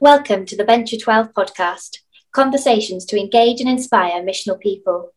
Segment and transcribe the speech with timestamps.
[0.00, 1.98] Welcome to the Venture 12 podcast,
[2.30, 5.12] conversations to engage and inspire missional people.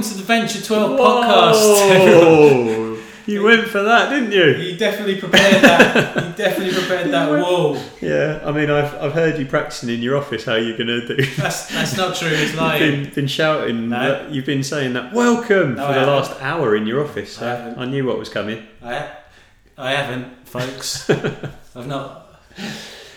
[0.00, 1.52] Welcome to the Venture 12 podcast.
[2.22, 2.98] Whoa!
[3.26, 4.44] you went for that, didn't you?
[4.70, 6.14] you definitely prepared that.
[6.16, 7.28] You definitely prepared that.
[7.28, 7.78] Whoa.
[8.00, 11.06] Yeah, I mean, I've, I've heard you practicing in your office how you're going to
[11.06, 11.16] do.
[11.36, 12.28] That's that's not true.
[12.28, 13.02] It's You've lying.
[13.02, 13.98] been, been shouting, No.
[14.22, 16.14] that- you've been saying that, welcome, No, for I the haven't.
[16.14, 17.42] last hour in your office.
[17.42, 17.90] I I, haven't.
[17.90, 18.66] knew what was coming.
[18.82, 19.06] I,
[19.76, 21.10] I haven't, folks.
[21.76, 22.40] I've not.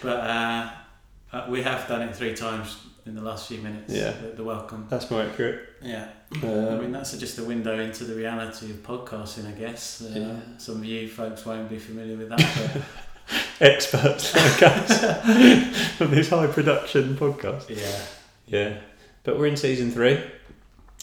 [0.01, 0.69] But uh,
[1.31, 3.93] uh, we have done it three times in the last few minutes.
[3.93, 4.11] Yeah.
[4.11, 4.87] The, the welcome.
[4.89, 5.69] That's more accurate.
[5.81, 6.07] Yeah.
[6.41, 10.01] I Um, mean, that's just a window into the reality of podcasting, I guess.
[10.01, 10.35] Uh, Yeah.
[10.57, 12.81] Some of you folks won't be familiar with that.
[13.61, 17.69] experts like us on this high production podcast.
[17.69, 18.01] Yeah.
[18.45, 18.77] Yeah,
[19.23, 20.19] but we're in season three.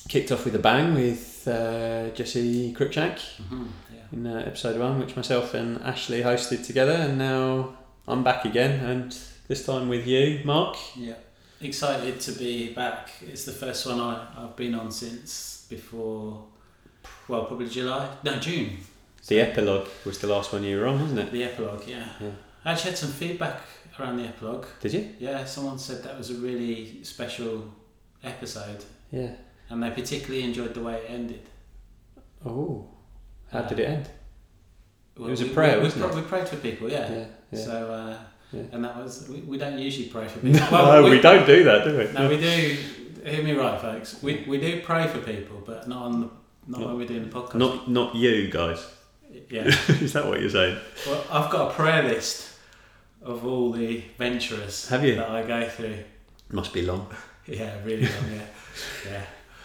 [0.08, 3.18] Kicked off with a bang with uh, Jesse Cruikshank.
[3.50, 4.00] Mhm, yeah.
[4.12, 7.74] in uh, episode one, which myself and Ashley hosted together, and now
[8.06, 9.16] I'm back again, and
[9.48, 10.76] this time with you, Mark.
[10.96, 11.14] Yeah,
[11.60, 13.10] excited to be back.
[13.22, 16.44] It's the first one I, I've been on since before,
[17.28, 18.08] well, probably July.
[18.24, 18.78] No, June.
[19.26, 21.32] The epilogue was the last one you were on, wasn't it?
[21.32, 22.06] The epilogue, yeah.
[22.20, 22.30] Yeah.
[22.64, 23.60] I actually had some feedback
[23.98, 24.66] around the epilogue.
[24.80, 25.10] Did you?
[25.18, 27.64] Yeah, someone said that was a really special
[28.24, 29.32] episode, Yeah.
[29.68, 31.42] and they particularly enjoyed the way it ended.
[32.44, 32.88] Oh,
[33.52, 34.08] how Uh, did it end?
[35.18, 36.14] Well, was a prayer, we, wasn't we, it?
[36.16, 37.10] we prayed for people, yeah.
[37.12, 37.24] Yeah.
[37.52, 37.64] yeah.
[37.64, 38.16] So, uh,
[38.52, 38.62] Yeah.
[38.72, 40.60] and that was we, we don't usually pray for people.
[40.60, 42.12] no, Well, we, don't do that, do we?
[42.12, 42.76] No, we do.
[43.24, 44.22] Hear me right, folks.
[44.22, 46.30] We, we do pray for people, but not on the
[46.66, 47.54] not Not- when we're doing the podcast.
[47.56, 48.84] Not, not you guys.
[49.50, 49.64] yeah.
[49.88, 50.78] Is that what you're saying?
[51.06, 52.48] Well, I've got a prayer list
[53.22, 55.16] of all the venturers Have you?
[55.16, 55.98] that I go through.
[56.50, 57.06] Must be long.
[57.46, 58.30] Yeah, really long.
[58.32, 58.42] Yeah,
[59.10, 59.22] yeah.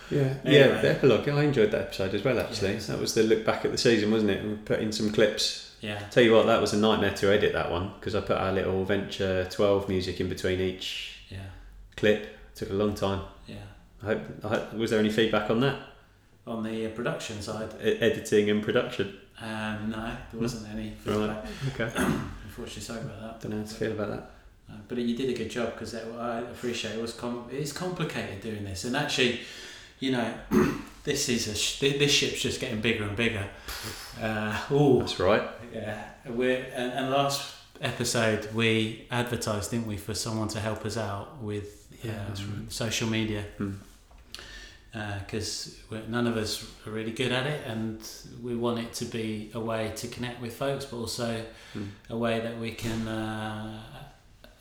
[0.09, 0.59] Yeah, Anyway.
[0.75, 0.81] yeah.
[0.81, 1.29] The epilogue.
[1.29, 2.39] I enjoyed that episode as well.
[2.39, 2.79] Actually, Yeah.
[2.79, 4.43] that was the look back at the season, wasn't it?
[4.43, 7.53] We put in some clips Yeah, Tell you what, that was a nightmare to edit
[7.53, 11.37] that one because I put our little Venture 12 music in between each yeah,
[11.95, 12.37] clip.
[12.55, 13.21] Took a long time.
[13.47, 13.55] yeah.
[14.01, 15.77] I hope, I hope, was there any feedback on that?
[16.47, 19.17] On the uh, production side, E- editing and production?
[19.41, 21.43] um, no, there wasn't any Right.
[21.47, 21.89] feedback.
[21.91, 21.91] Okay.
[22.45, 23.41] Unfortunately, sorry about that.
[23.41, 24.31] Don't know how to feel about that.
[24.69, 28.41] Uh, but you did a good job because I appreciate it was com- it's complicated
[28.41, 29.41] doing this, and actually,
[29.99, 30.33] you know,
[31.03, 33.47] this is a sh- this ship's just getting bigger and bigger.
[34.21, 35.43] Uh, ooh, That's right.
[35.73, 36.03] yeah.
[36.25, 41.41] We're and, and last episode we advertised, didn't we, for someone to help us out
[41.41, 43.73] with Yeah, that's um, social media Hmm.
[45.19, 47.99] because none of us are really good at it, and
[48.41, 51.83] we want it to be a way to connect with folks, but also Hmm.
[52.09, 53.81] a way that we can uh,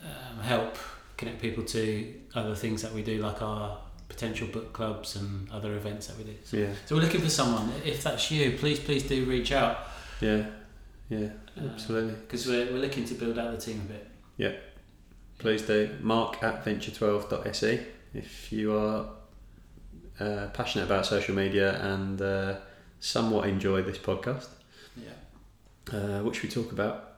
[0.03, 0.77] um, help
[1.17, 5.75] connect people to other things that we do, like our potential book clubs and other
[5.75, 6.35] events that we do.
[6.43, 6.73] So, Yeah.
[6.85, 7.71] so we're looking for someone.
[7.83, 9.87] If that's you, please, please do reach out
[10.21, 10.45] Yeah.
[11.09, 11.29] Yeah.
[11.57, 12.13] Absolutely.
[12.15, 14.07] because we're, we're looking to build out the team a bit.
[14.37, 14.53] Yeah,
[15.39, 15.95] please do.
[16.01, 19.07] Mark at venture12.se if you are
[20.19, 22.55] uh, passionate about social media and uh,
[22.99, 24.47] somewhat enjoy this podcast.
[24.97, 25.97] Yeah.
[25.97, 27.13] Uh, what should we talk about?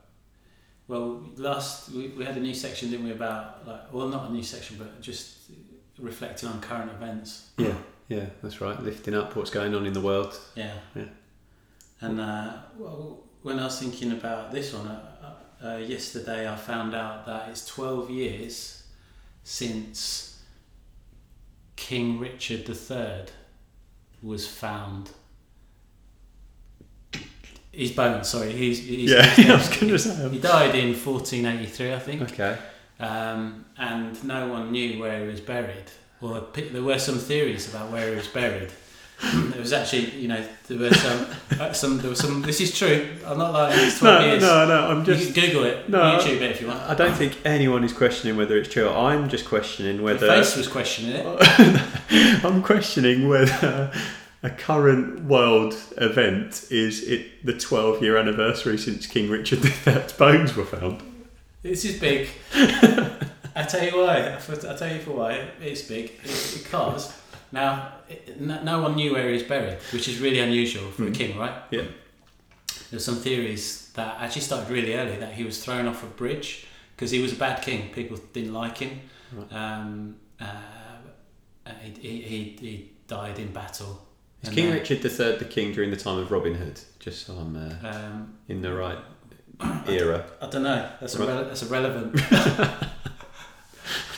[0.86, 3.12] Well, last we, we had a new section, didn't we?
[3.12, 5.37] About like, well, not a new section, but just
[5.98, 7.50] reflecting on current events.
[7.56, 7.74] Yeah.
[8.08, 8.80] Yeah, that's right.
[8.82, 10.38] Lifting up what's going on in the world.
[10.54, 10.72] Yeah.
[10.94, 11.04] Yeah.
[12.00, 16.94] And uh, well, when I was thinking about this one, uh, uh, yesterday I found
[16.94, 18.84] out that it's 12 years
[19.44, 20.42] since
[21.76, 23.26] King Richard III
[24.22, 25.10] was found.
[27.72, 28.52] His bones, sorry.
[28.52, 30.28] He's, he's, Yeah, he's I was going to say.
[30.30, 32.22] He died in 1483, I think.
[32.22, 32.56] Okay.
[33.00, 35.84] um, and no one knew where he was buried.
[36.20, 38.70] Well, there were some theories about where he was buried.
[39.34, 41.26] there was actually, you know, there were some,
[41.58, 42.40] uh, some, there was some.
[42.42, 43.08] This is true.
[43.26, 43.78] I'm not lying.
[43.86, 44.42] It's twelve No, years.
[44.42, 44.86] no, no.
[44.90, 45.34] I'm you just.
[45.34, 46.80] can Google it, No, YouTube it if you want.
[46.82, 48.88] I don't think anyone is questioning whether it's true.
[48.88, 50.28] I'm just questioning Your whether.
[50.28, 52.44] face was questioning it.
[52.44, 53.90] I'm questioning whether
[54.44, 60.54] a current world event is it the 12 year anniversary since King Richard III's bones
[60.54, 61.02] were found.
[61.62, 62.28] This is big.
[63.58, 64.34] I tell you why.
[64.36, 66.12] I tell you for why it's big.
[66.24, 67.12] It's because
[67.52, 67.92] now
[68.38, 71.14] no, one knew where he was buried, which is really unusual for a Mm.
[71.14, 71.56] king, right?
[71.70, 71.84] Yeah.
[72.90, 76.66] there's some theories that actually started really early that he was thrown off a bridge
[76.94, 77.90] because he was a bad king.
[77.92, 79.00] People didn't like him.
[79.32, 79.52] Right.
[79.52, 80.44] Um, uh,
[81.66, 84.06] uh, he, he, he, he died in battle.
[84.42, 86.80] Is King then, Richard III the king during the time of Robin Hood?
[87.00, 88.98] Just so I'm uh, Um, in the right
[89.88, 90.24] era.
[90.40, 90.88] I don't know.
[91.00, 91.28] That's a Right.
[91.28, 92.20] rele- that's irrelevant.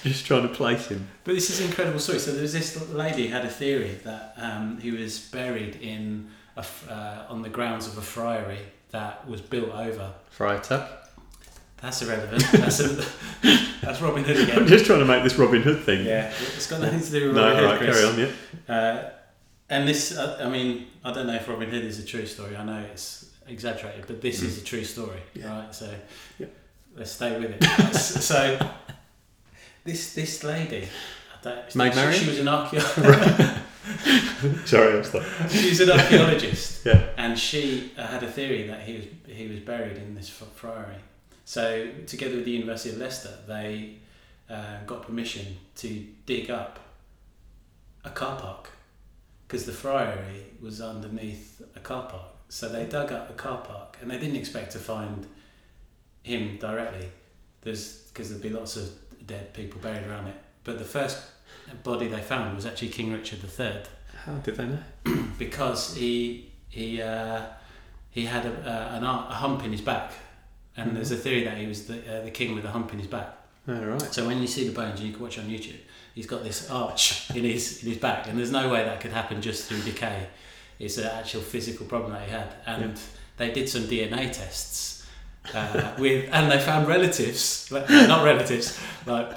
[0.09, 1.07] Just trying to place him.
[1.25, 2.19] But this is an incredible story.
[2.19, 7.27] So there's this lady had a theory that um, he was buried in a uh,
[7.29, 8.61] on the grounds of a friary
[8.91, 10.13] that was built over.
[10.31, 10.97] Friar Tuck.
[11.83, 12.45] That's irrelevant.
[12.53, 13.05] That's, a,
[13.83, 14.59] that's Robin Hood again.
[14.59, 16.05] I'm just trying to make this Robin Hood thing.
[16.05, 17.65] Yeah, it's got nothing to do with Robin No, Hood.
[17.71, 17.97] right, Chris.
[18.01, 18.33] carry on,
[18.69, 18.75] yeah.
[18.75, 19.11] Uh,
[19.71, 22.55] and this, uh, I mean, I don't know if Robin Hood is a true story.
[22.57, 25.41] I know it's exaggerated, but this is a true story, Mm.
[25.41, 25.59] Yeah.
[25.65, 25.75] right?
[25.75, 25.91] So
[26.39, 26.47] Yeah.
[26.97, 27.95] let's stay with it.
[27.97, 28.59] So
[29.85, 30.89] this this lady,
[31.45, 32.13] Maid she, Marian?
[32.13, 33.57] she was an archaeologist.
[34.67, 35.23] Sorry, I'm stop.
[35.51, 37.03] She's an archaeologist, Yeah.
[37.17, 40.97] and she had a theory that he was he was buried in this friary.
[41.45, 43.97] So together with the University of Leicester, they
[44.49, 46.79] uh, got permission to dig up
[48.05, 48.71] a car park
[49.49, 52.23] because the friary was underneath a car park.
[52.49, 55.27] So they dug up a car park, and they didn't expect to find
[56.23, 57.09] him directly.
[57.63, 58.91] There's because there'd be lots of
[59.31, 60.37] dead people buried around it.
[60.65, 61.19] But the first
[61.83, 63.83] body they found was actually King Richard III
[64.25, 65.23] How did they know?
[65.39, 67.43] because he he uh,
[68.11, 70.13] he had a, uh, an a hump in his back,
[70.77, 72.99] and there's a theory that he was the uh, the king with a hump in
[72.99, 73.37] his back.
[73.69, 74.15] Oh, right.
[74.15, 75.81] So when you see the bones, and you can watch on YouTube,
[76.15, 79.13] he's got this arch in his in his back, and there's no way that could
[79.13, 80.29] happen just through decay.
[80.79, 82.99] It's an actual physical problem that he had, and
[83.37, 85.00] they did some DNA tests
[85.55, 89.31] uh, with, and they found relatives, like- not relatives, like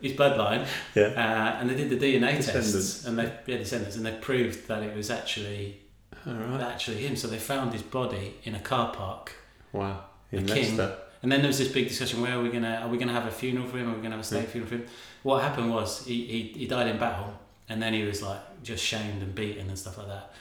[0.00, 1.06] his bloodline, Yeah.
[1.06, 4.82] uh, and they did the DNA tests, and they yeah descendants, and they proved that
[4.82, 5.78] it was actually
[6.26, 6.60] All right.
[6.60, 7.16] actually him.
[7.16, 9.32] So they found his body in a car park,
[9.72, 10.04] Wow.
[10.32, 10.76] In a king.
[10.76, 10.96] Leicester.
[11.22, 13.26] and then there was this big discussion: where are we gonna are we gonna have
[13.26, 13.90] a funeral for him?
[13.90, 14.50] Are we gonna have a state Yeah.
[14.52, 14.86] funeral for him?
[15.22, 17.32] What happened was he, he he died in battle,
[17.68, 20.32] and then he was like just shamed and beaten and stuff like that.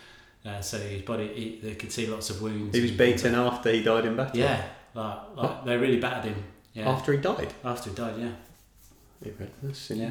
[0.45, 2.75] Uh, so his body, he, they could see lots of wounds.
[2.75, 4.38] He was beaten after he died in battle.
[4.39, 4.62] Yeah,
[4.96, 6.44] like, like they really battered him.
[6.74, 7.54] Yeah, After he died.
[7.64, 8.16] after he died.
[8.18, 8.32] Yeah.
[9.90, 10.10] Yeah.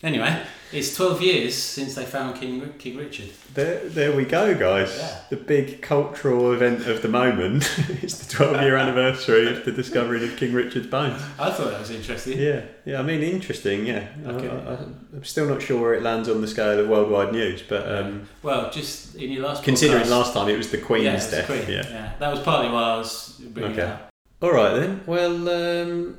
[0.00, 0.42] Anyway,
[0.72, 3.30] it's twelve years since they found King King Richard.
[3.52, 4.96] There, there we go, guys.
[4.96, 5.20] Yeah.
[5.30, 7.64] The big cultural event of the moment.
[8.00, 11.20] it's the 12 year anniversary of the discovery of King Richard's bones.
[11.36, 12.38] I thought that was interesting.
[12.38, 13.00] Yeah, yeah.
[13.00, 13.86] I mean, interesting.
[13.86, 14.48] Yeah, Okay.
[14.48, 14.74] I,
[15.16, 18.28] am still not sure where it lands on the scale of worldwide news, but um,
[18.44, 21.30] Well, just in your last considering podcast- last time it was the Queen's yeah, the
[21.38, 21.46] death.
[21.46, 21.62] Queen.
[21.68, 21.82] Yeah.
[21.90, 23.82] yeah, that was partly why I was bringing Okay.
[23.82, 24.07] it up.
[24.40, 25.00] All right then.
[25.06, 26.18] Well, um,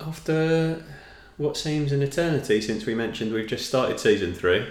[0.00, 0.84] after
[1.38, 4.66] what seems an eternity since we mentioned we've just started season three,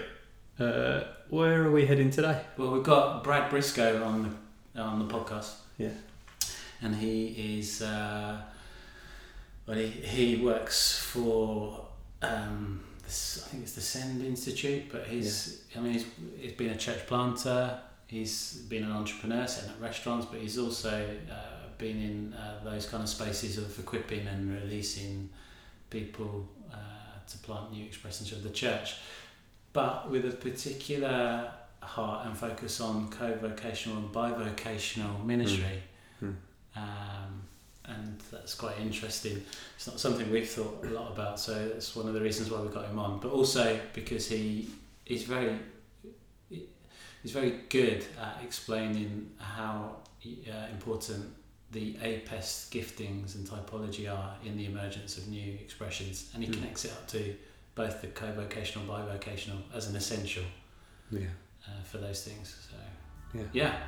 [0.60, 2.40] uh, where are we heading today?
[2.56, 4.36] Well, we've got Brad Brisco on
[4.74, 5.54] the on the podcast.
[5.78, 5.90] Yeah.
[6.82, 8.40] and he is uh,
[9.66, 11.84] well, he, he works for
[12.22, 16.06] um, this, I think it's the Send Institute, but he's I mean he's,
[16.38, 17.80] he's been a church planter.
[18.06, 21.34] He's been an entrepreneur, setting up restaurants, but he's also uh,
[21.78, 25.28] been in uh, those kind of spaces of equipping and releasing
[25.90, 26.76] people uh,
[27.28, 28.96] to plant new expressions of the church,
[29.72, 31.50] but with a particular
[31.82, 35.82] heart and focus on co-vocational and bivocational ministry.
[36.22, 36.34] Mm.
[36.76, 37.42] Um,
[37.84, 39.42] and that's quite interesting.
[39.76, 42.60] It's not something we've thought a lot about, so that's one of the reasons why
[42.60, 43.20] we got him on.
[43.20, 44.68] But also because he
[45.04, 45.56] he's very
[46.50, 51.32] he's very good at explaining how uh, important
[51.76, 56.54] the APEST giftings and typology are in the emergence of new expressions, and he Mm.
[56.54, 57.34] connects it up to
[57.74, 60.44] both the co-vocational and bivocational as an essential
[61.10, 61.26] Yeah,
[61.68, 62.54] uh, for those things.
[62.70, 62.76] So
[63.38, 63.44] Yeah.
[63.52, 63.78] yeah.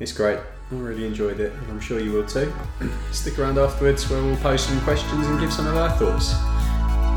[0.00, 0.38] it's great.
[0.38, 2.50] I really enjoyed it, and I'm sure you will too.
[3.12, 6.32] Stick around afterwards where we'll post some questions and give some of our thoughts.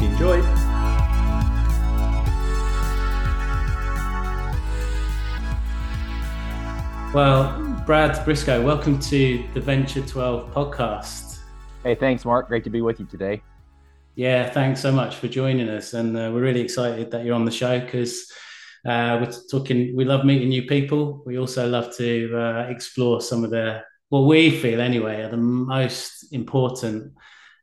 [0.03, 0.41] Enjoy.
[7.13, 11.39] Well, Brad Brisco, welcome to the Venture 12 podcast.
[11.81, 12.47] Hey, thanks, Mark.
[12.47, 13.41] Great to be with you today.
[14.13, 15.95] Yeah, thanks so much for joining us.
[15.95, 18.31] And uh, we're really excited that you're on the show because
[18.85, 21.23] uh, we're talking, we love meeting new people.
[21.25, 25.37] We also love to uh, explore some of the, what we feel anyway, are the
[25.37, 27.13] most important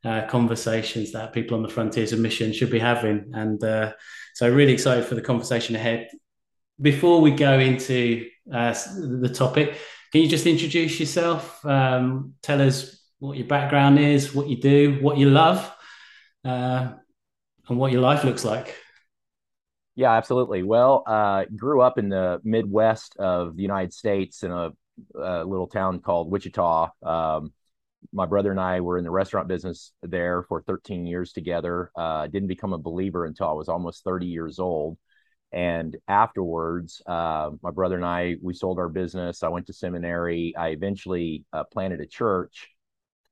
[0.05, 3.31] uh, conversations that people on the frontiers of mission should be having.
[3.35, 3.93] And uh,
[4.35, 6.09] so, really excited for the conversation ahead.
[6.81, 9.79] Before we go into uh, the topic,
[10.13, 11.65] can you just introduce yourself?
[11.65, 15.71] Um, tell us what your background is, what you do, what you love,
[16.45, 16.93] uh,
[17.69, 18.77] and what your life looks like.
[19.95, 20.63] Yeah, absolutely.
[20.63, 24.71] Well, uh, grew up in the Midwest of the United States in a
[25.15, 26.91] a little town called Wichita.
[27.03, 27.53] Um,
[28.13, 31.91] my brother and I were in the restaurant business there for 13 years together.
[31.97, 34.99] Uh, didn't become a believer until I was almost 30 years old.
[35.53, 39.43] And afterwards, uh, my brother and I, we sold our business.
[39.43, 40.55] I went to seminary.
[40.57, 42.69] I eventually uh, planted a church.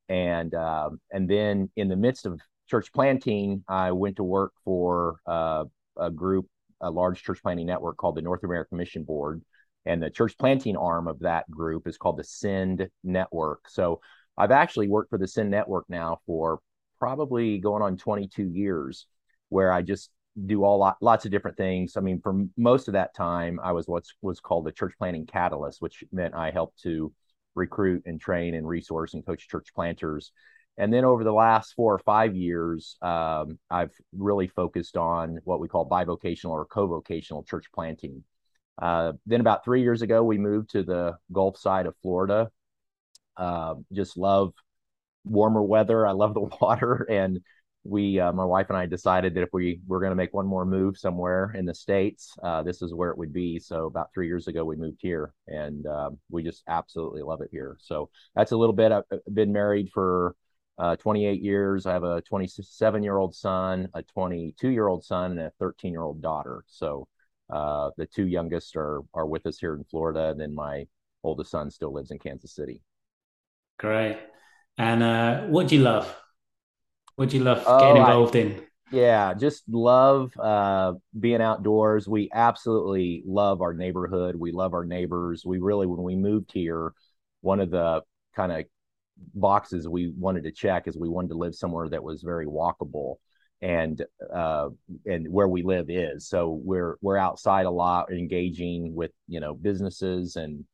[0.09, 5.21] And, um, and then in the midst of church planting, I went to work for
[5.27, 5.65] uh,
[5.99, 6.47] a group,
[6.81, 9.43] a large church planting network called the North American Mission Board.
[9.85, 13.69] And the church planting arm of that group is called the Send Network.
[13.69, 14.01] So
[14.37, 16.61] I've actually worked for the Send Network now for
[16.99, 19.07] probably going on 22 years,
[19.49, 20.11] where I just
[20.45, 21.97] do all lot, lots of different things.
[21.97, 25.27] I mean, for most of that time, I was what's was called a church planting
[25.27, 27.13] catalyst, which meant I helped to
[27.55, 30.33] recruit and train and resource and coach church planters.
[30.79, 35.59] And then over the last four or five years, um, I've really focused on what
[35.59, 38.25] we call bivocational or co-vocational church planting.
[38.81, 42.51] Uh, then about three years ago, we moved to the Gulf side of Florida.
[43.39, 44.53] Uh, just love
[45.25, 46.07] warmer weather.
[46.07, 47.41] I love the water, and
[47.89, 50.47] we, uh, my wife and I, decided that if we were going to make one
[50.47, 53.59] more move somewhere in the states, uh, this is where it would be.
[53.59, 57.49] So about three years ago, we moved here, and um, we just absolutely love it
[57.51, 57.77] here.
[57.81, 58.93] So that's a little bit.
[58.93, 60.35] I've been married for
[60.79, 61.87] uh, 28 years.
[61.87, 65.93] I have a 27 year old son, a 22 year old son, and a 13
[65.93, 66.65] year old daughter.
[66.67, 67.09] So
[67.51, 70.87] uh, the two youngest are are with us here in Florida, and then my
[71.23, 72.83] oldest son still lives in Kansas City.
[73.79, 74.19] Great.
[74.79, 76.15] And uh, what do you love?
[77.17, 78.63] What do you love oh, getting involved I, in?
[78.93, 82.07] Yeah, just love uh, being outdoors.
[82.07, 84.37] We absolutely love our neighborhood.
[84.37, 85.43] We love our neighbors.
[85.45, 86.93] We really, when we moved here,
[87.41, 88.03] one of the
[88.35, 88.65] kind of
[89.35, 93.17] boxes we wanted to check is we wanted to live somewhere that was very walkable
[93.63, 94.69] and uh,
[95.07, 99.55] and where we live is so we're we're outside a lot engaging with you know
[99.55, 100.65] businesses and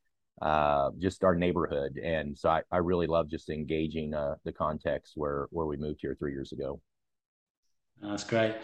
[0.43, 1.97] uh, just our neighborhood.
[1.97, 6.01] And so I, I really love just engaging uh, the context where where we moved
[6.01, 6.81] here three years ago.
[8.01, 8.55] That's great.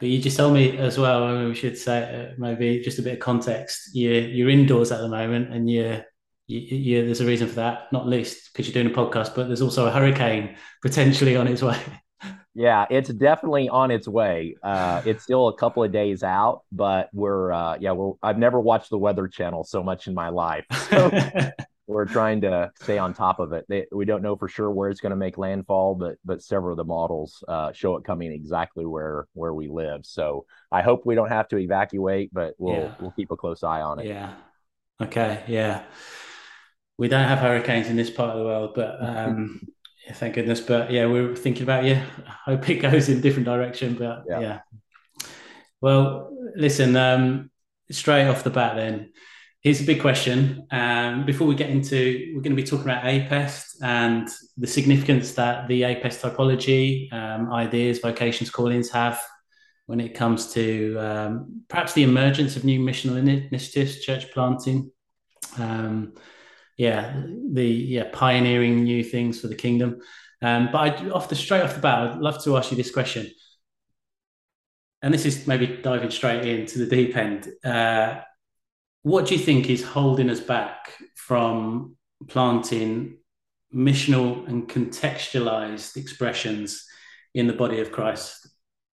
[0.00, 1.24] But you just told me as well.
[1.24, 3.90] I mean, we should say uh, maybe just a bit of context.
[3.94, 6.02] You're you're indoors at the moment, and you're
[6.46, 9.48] you, you, there's a reason for that, not least because you're doing a podcast, but
[9.48, 11.78] there's also a hurricane potentially on its way.
[12.58, 14.56] Yeah, it's definitely on its way.
[14.64, 18.60] Uh, it's still a couple of days out, but we're uh, yeah, we're, I've never
[18.60, 20.66] watched the Weather Channel so much in my life.
[21.88, 23.64] So we're trying to stay on top of it.
[23.68, 26.72] They, we don't know for sure where it's going to make landfall, but but several
[26.72, 30.04] of the models uh, show it coming exactly where where we live.
[30.04, 32.94] So I hope we don't have to evacuate, but we'll yeah.
[33.00, 34.06] we'll keep a close eye on it.
[34.06, 34.34] Yeah.
[35.00, 35.44] Okay.
[35.46, 35.84] Yeah.
[36.98, 39.60] We don't have hurricanes in this part of the world, but um,
[40.08, 40.62] yeah, thank goodness.
[40.62, 41.94] But yeah, we are thinking about you.
[42.26, 43.94] I hope it goes in a different direction.
[43.94, 44.40] But yeah.
[44.40, 44.60] yeah.
[45.82, 47.50] Well, listen, um,
[47.90, 49.12] straight off the bat, then,
[49.60, 50.66] here's a big question.
[50.70, 55.34] Um, before we get into, we're going to be talking about APEST and the significance
[55.34, 59.20] that the APEST typology, um, ideas, vocations, callings have
[59.86, 64.90] when it comes to um, perhaps the emergence of new missional initiatives, church planting.
[65.58, 66.14] Um,
[66.78, 67.20] yeah,
[67.52, 70.00] the yeah pioneering new things for the kingdom.
[70.40, 72.92] Um, but I, off the straight off the bat, I'd love to ask you this
[72.92, 73.30] question,
[75.02, 77.48] and this is maybe diving straight into the deep end.
[77.64, 78.20] Uh,
[79.02, 81.96] what do you think is holding us back from
[82.28, 83.18] planting
[83.74, 86.84] missional and contextualized expressions
[87.34, 88.48] in the body of Christ?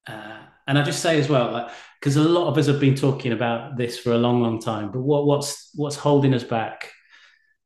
[0.08, 2.96] Uh, and I just say as well, because like, a lot of us have been
[2.96, 4.92] talking about this for a long, long time.
[4.92, 6.92] But what, what's what's holding us back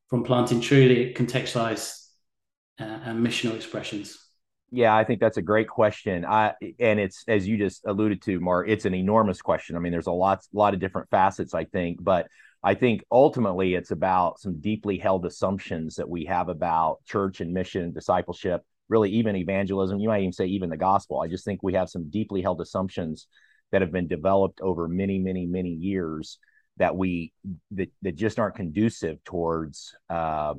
[0.10, 2.08] from planting truly contextualized
[2.80, 4.18] uh, and missional expressions?
[4.72, 6.26] Yeah, I think that's a great question.
[6.26, 8.70] I and it's as you just alluded to, Mark.
[8.70, 9.76] It's an enormous question.
[9.76, 11.56] I mean, there's a lot, lot of different facets.
[11.56, 12.28] I think, but
[12.64, 17.54] I think ultimately it's about some deeply held assumptions that we have about church and
[17.54, 20.00] mission, discipleship, really even evangelism.
[20.00, 21.20] You might even say even the gospel.
[21.20, 23.28] I just think we have some deeply held assumptions
[23.72, 26.38] that have been developed over many, many, many years
[26.80, 27.32] that we
[27.72, 30.56] that, that just aren't conducive towards uh,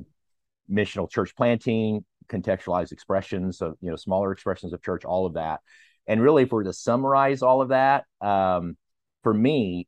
[0.71, 5.59] missional church planting contextualized expressions of you know smaller expressions of church all of that.
[6.07, 8.77] And really if we're to summarize all of that um,
[9.23, 9.87] for me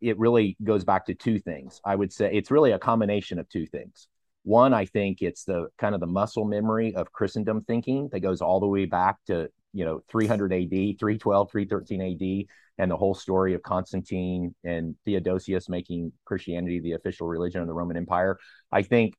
[0.00, 1.80] it really goes back to two things.
[1.84, 4.08] I would say it's really a combination of two things.
[4.42, 8.40] One i think it's the kind of the muscle memory of christendom thinking that goes
[8.40, 12.46] all the way back to you know 300 AD, 312, 313 AD,
[12.78, 17.74] and the whole story of Constantine and Theodosius making Christianity the official religion of the
[17.74, 18.38] Roman Empire.
[18.72, 19.14] I think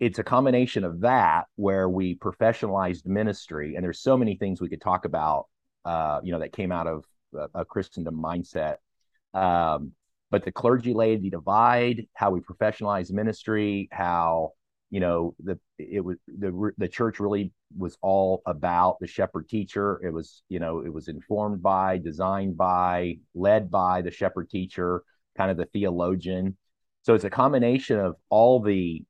[0.00, 4.68] it's a combination of that where we professionalized ministry, and there's so many things we
[4.68, 5.46] could talk about,
[5.84, 7.04] uh, you know, that came out of
[7.34, 8.76] a, a Christendom mindset.
[9.34, 9.92] Um,
[10.30, 14.52] but the clergy laity divide, how we professionalize ministry, how
[14.94, 20.00] you know the it was the the church really was all about the shepherd teacher
[20.04, 25.02] it was you know it was informed by designed by led by the shepherd teacher
[25.36, 26.56] kind of the theologian
[27.02, 29.02] so it's a combination of all the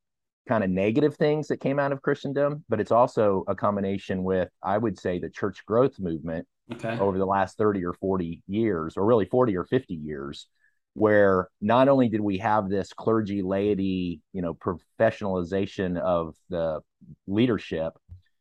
[0.49, 4.49] kind of negative things that came out of christendom but it's also a combination with
[4.63, 6.99] i would say the church growth movement okay.
[6.99, 10.47] over the last 30 or 40 years or really 40 or 50 years
[10.95, 16.81] where not only did we have this clergy laity you know professionalization of the
[17.27, 17.93] leadership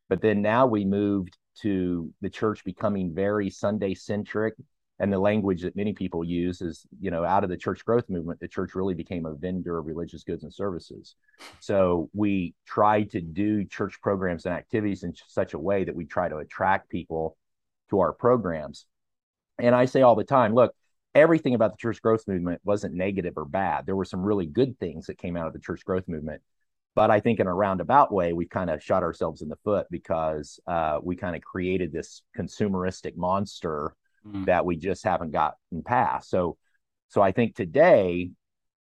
[0.09, 4.53] but then now we moved to the church becoming very sunday centric.
[4.99, 8.09] And the language that many people use is you know out of the church growth
[8.09, 11.15] movement the church really became a vendor of religious goods and services.
[11.59, 16.05] So we tried to do church programs and activities in such a way that we
[16.05, 17.37] try to attract people
[17.89, 18.85] to our programs.
[19.59, 20.73] And i say all the time look
[21.15, 23.85] everything about the church growth movement wasn't negative or bad.
[23.85, 26.41] There were some really good things that came out of the church growth movement.
[26.95, 29.87] But I think in a roundabout way, we kind of shot ourselves in the foot
[29.89, 34.45] because uh, we kind of created this consumeristic monster mm.
[34.45, 36.29] that we just haven't gotten past.
[36.29, 36.57] So,
[37.09, 38.31] so I think today,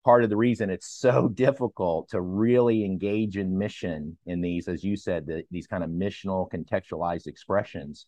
[0.05, 4.85] part of the reason it's so difficult to really engage in mission in these, as
[4.85, 8.07] you said, the, these kind of missional contextualized expressions,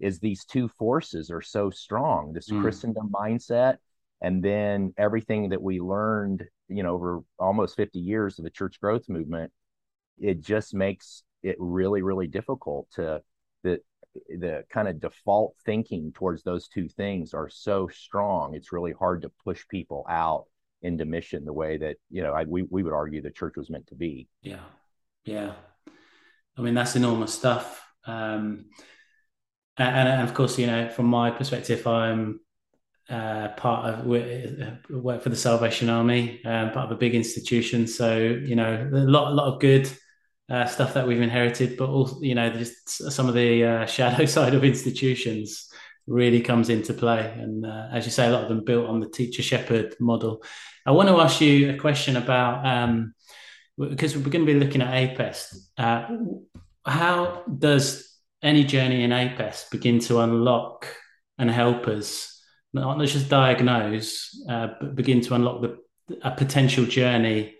[0.00, 2.60] is these two forces are so strong this mm.
[2.60, 3.76] christendom mindset
[4.20, 8.80] and then everything that we learned you know over almost 50 years of the church
[8.80, 9.52] growth movement
[10.18, 13.20] it just makes it really really difficult to
[13.62, 13.80] the
[14.28, 18.54] the kind of default thinking towards those two things are so strong.
[18.54, 20.46] It's really hard to push people out
[20.82, 23.70] into mission the way that you know I, we, we would argue the church was
[23.70, 24.28] meant to be.
[24.42, 24.64] Yeah.
[25.24, 25.52] Yeah.
[26.56, 27.82] I mean that's enormous stuff.
[28.06, 28.66] Um
[29.78, 32.40] and, and of course, you know, from my perspective, I'm
[33.08, 37.86] uh, part of work for the Salvation Army, um, part of a big institution.
[37.86, 39.90] So you know, a lot, a lot of good
[40.48, 44.24] uh, stuff that we've inherited, but also you know, just some of the uh, shadow
[44.24, 45.70] side of institutions
[46.06, 47.32] really comes into play.
[47.38, 50.42] And uh, as you say, a lot of them built on the teacher shepherd model.
[50.84, 53.14] I want to ask you a question about um,
[53.76, 55.56] because we're going to be looking at APEST.
[55.76, 56.08] Uh,
[56.84, 60.86] how does any journey in APEST begin to unlock
[61.38, 62.32] and help us
[62.72, 65.78] not just diagnose, uh, but begin to unlock the
[66.22, 67.54] a potential journey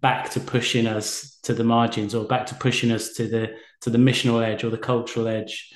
[0.00, 3.90] back to pushing us to the margins or back to pushing us to the to
[3.90, 5.72] the missional edge or the cultural edge.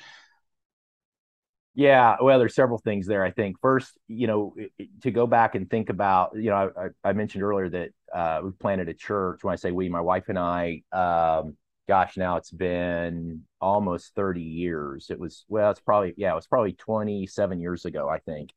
[1.73, 3.57] Yeah well there's several things there i think.
[3.61, 4.55] First you know
[5.03, 8.51] to go back and think about you know i, I mentioned earlier that uh, we
[8.51, 9.43] planted a church.
[9.43, 11.55] When i say we my wife and i um,
[11.89, 15.07] gosh, now it's been almost 30 years.
[15.09, 18.51] It was, well, it's probably, yeah, it was probably 27 years ago, I think.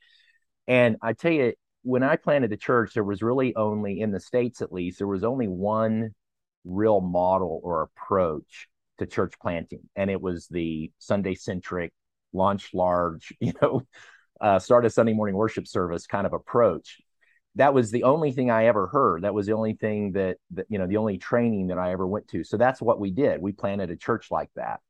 [0.68, 4.21] And I tell you, when I planted the church, there was really only, in the
[4.21, 6.11] States at least, there was only one
[6.66, 8.68] real model or approach
[8.99, 9.88] to church planting.
[9.97, 11.95] And it was the Sunday centric,
[12.35, 13.81] launch large, you know,
[14.42, 17.01] uh, start a Sunday morning worship service kind of approach
[17.57, 19.23] that was the only thing I ever heard.
[19.25, 22.07] That was the only thing that, that you know, the only training that I ever
[22.07, 22.45] went to.
[22.45, 23.43] So that's what we did.
[23.43, 24.81] We planted a church like that.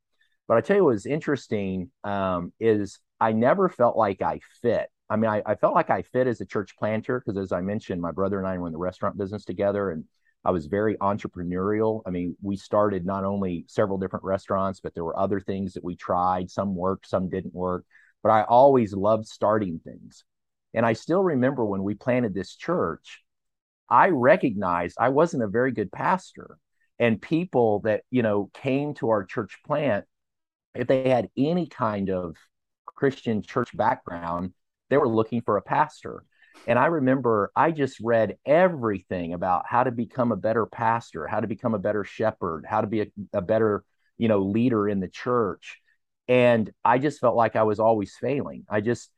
[0.46, 4.88] But I tell you what was interesting um, is I never felt like I fit.
[5.08, 7.60] I mean, I, I felt like I fit as a church planter because, as I
[7.60, 10.04] mentioned, my brother and I were in the restaurant business together, and
[10.44, 12.02] I was very entrepreneurial.
[12.06, 15.84] I mean, we started not only several different restaurants, but there were other things that
[15.84, 16.50] we tried.
[16.50, 17.84] Some worked, some didn't work.
[18.22, 20.24] But I always loved starting things.
[20.74, 23.22] And I still remember when we planted this church,
[23.88, 26.58] I recognized I wasn't a very good pastor.
[26.98, 30.04] And people that, you know, came to our church plant,
[30.74, 32.36] if they had any kind of
[32.86, 34.52] Christian church background,
[34.88, 36.24] they were looking for a pastor.
[36.66, 41.40] And I remember I just read everything about how to become a better pastor, how
[41.40, 43.84] to become a better shepherd, how to be a, a better,
[44.16, 45.78] you know, leader in the church.
[46.28, 48.64] And I just felt like I was always failing.
[48.70, 49.10] I just,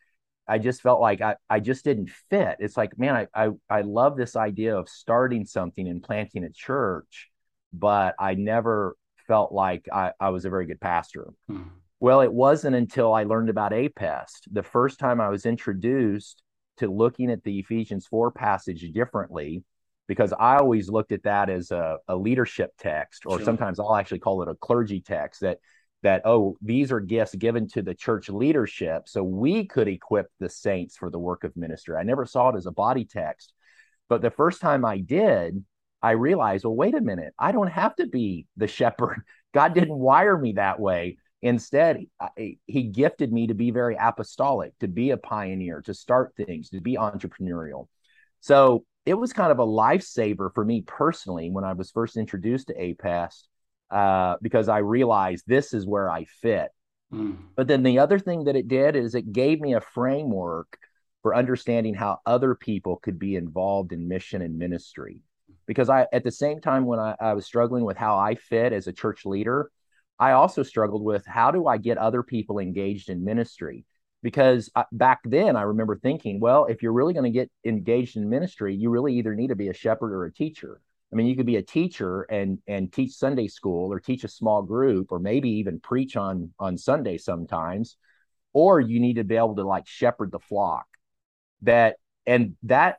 [0.46, 2.56] I just felt like I, I just didn't fit.
[2.58, 6.50] It's like, man, I, I, I love this idea of starting something and planting a
[6.50, 7.30] church,
[7.72, 11.32] but I never felt like I, I was a very good pastor.
[11.48, 11.62] Hmm.
[12.00, 16.42] Well, it wasn't until I learned about APEST, the first time I was introduced
[16.78, 19.64] to looking at the Ephesians 4 passage differently,
[20.06, 23.44] because I always looked at that as a, a leadership text, or sure.
[23.44, 25.60] sometimes I'll actually call it a clergy text that
[26.04, 30.48] that oh these are gifts given to the church leadership so we could equip the
[30.48, 31.96] saints for the work of ministry.
[31.96, 33.52] I never saw it as a body text
[34.08, 35.64] but the first time i did
[36.02, 39.22] i realized well wait a minute i don't have to be the shepherd.
[39.54, 41.16] God didn't wire me that way.
[41.40, 46.34] Instead I, he gifted me to be very apostolic to be a pioneer to start
[46.36, 47.86] things to be entrepreneurial.
[48.40, 52.66] So it was kind of a lifesaver for me personally when I was first introduced
[52.66, 53.48] to APEST
[53.94, 56.70] uh, because I realized this is where I fit.
[57.12, 57.36] Mm.
[57.54, 60.76] But then the other thing that it did is it gave me a framework
[61.22, 65.22] for understanding how other people could be involved in mission and ministry.
[65.66, 68.72] Because I, at the same time, when I, I was struggling with how I fit
[68.72, 69.70] as a church leader,
[70.18, 73.86] I also struggled with how do I get other people engaged in ministry?
[74.22, 78.16] Because I, back then, I remember thinking, well, if you're really going to get engaged
[78.16, 80.80] in ministry, you really either need to be a shepherd or a teacher.
[81.14, 84.28] I mean, you could be a teacher and and teach Sunday school or teach a
[84.28, 87.96] small group or maybe even preach on on Sunday sometimes,
[88.52, 90.86] or you need to be able to like shepherd the flock.
[91.62, 91.96] That
[92.26, 92.98] and that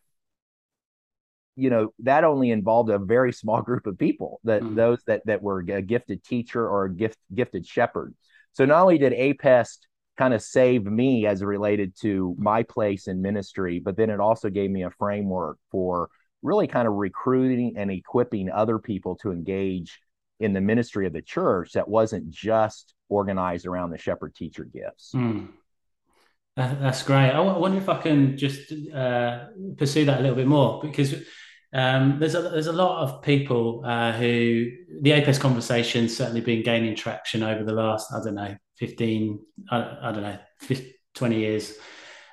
[1.58, 4.76] you know that only involved a very small group of people that mm.
[4.76, 8.16] those that that were a gifted teacher or a gift gifted shepherd.
[8.54, 13.22] So not only did APEST kind of save me as related to my place in
[13.22, 16.10] ministry, but then it also gave me a framework for
[16.46, 20.00] really kind of recruiting and equipping other people to engage
[20.40, 25.12] in the ministry of the church that wasn't just organized around the shepherd teacher gifts.
[25.16, 25.50] Mm.
[26.56, 27.32] that's great.
[27.32, 29.46] I wonder if I can just uh,
[29.78, 31.16] pursue that a little bit more because
[31.74, 34.70] um, there's a there's a lot of people uh, who
[35.02, 39.40] the APEST conversation certainly been gaining traction over the last I don't know 15
[39.72, 41.74] I, I don't know 50, 20 years,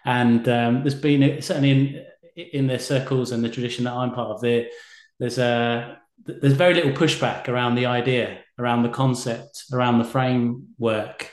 [0.05, 2.05] and um, there's been certainly
[2.37, 4.67] in their circles and the tradition that I'm part of, there,
[5.19, 11.31] there's a there's very little pushback around the idea, around the concept, around the framework.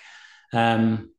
[0.54, 1.12] Um,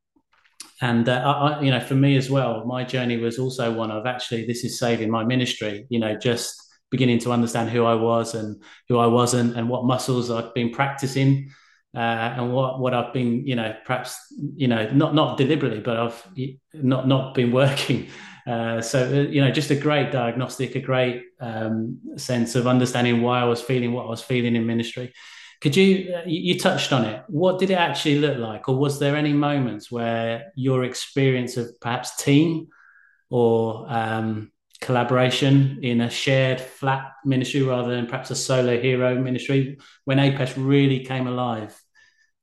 [0.83, 4.07] and uh, I, you know, for me as well, my journey was also one of
[4.07, 5.87] actually this is saving my ministry.
[5.89, 9.85] You know, just beginning to understand who I was and who I wasn't, and what
[9.85, 11.51] muscles I've been practicing,
[11.95, 14.17] uh, and what what I've been, you know, perhaps
[14.57, 16.27] you know, not not deliberately, but I've
[16.73, 18.09] not not been working
[18.47, 23.23] uh, so uh, you know, just a great diagnostic, a great um, sense of understanding
[23.23, 25.13] why I was feeling what I was feeling in ministry.
[25.61, 27.23] Could you, uh, you touched on it?
[27.29, 31.79] What did it actually look like, or was there any moments where your experience of
[31.81, 32.69] perhaps team
[33.29, 39.79] or um, collaboration in a shared flat ministry rather than perhaps a solo hero ministry
[40.07, 41.79] when APEST really came alive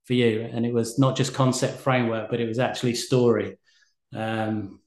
[0.05, 3.57] for you, and it was not just concept framework, but it was actually story.
[4.15, 4.79] Um,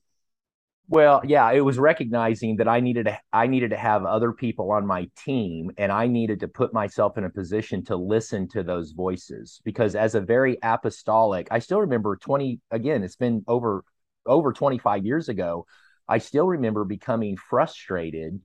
[0.90, 4.72] well, yeah, it was recognizing that I needed to I needed to have other people
[4.72, 8.64] on my team and I needed to put myself in a position to listen to
[8.64, 13.84] those voices because as a very apostolic, I still remember 20 again, it's been over
[14.26, 15.64] over 25 years ago.
[16.08, 18.40] I still remember becoming frustrated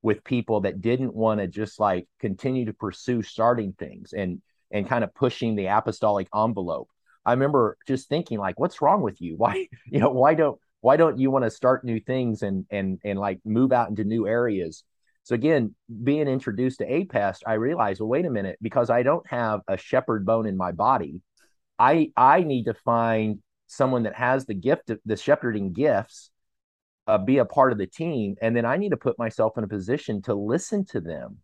[0.00, 4.88] with people that didn't want to just like continue to pursue starting things and and
[4.88, 6.90] kind of pushing the apostolic envelope.
[7.26, 9.36] I remember just thinking like what's wrong with you?
[9.36, 12.98] Why you know, why don't why don't you want to start new things and and
[13.04, 14.84] and like move out into new areas?
[15.28, 19.26] So again being introduced to apest i realized well wait a minute because i don't
[19.26, 21.20] have a shepherd bone in my body
[21.78, 26.30] i i need to find someone that has the gift of the shepherding gifts
[27.06, 29.64] uh, be a part of the team and then i need to put myself in
[29.64, 31.38] a position to listen to them.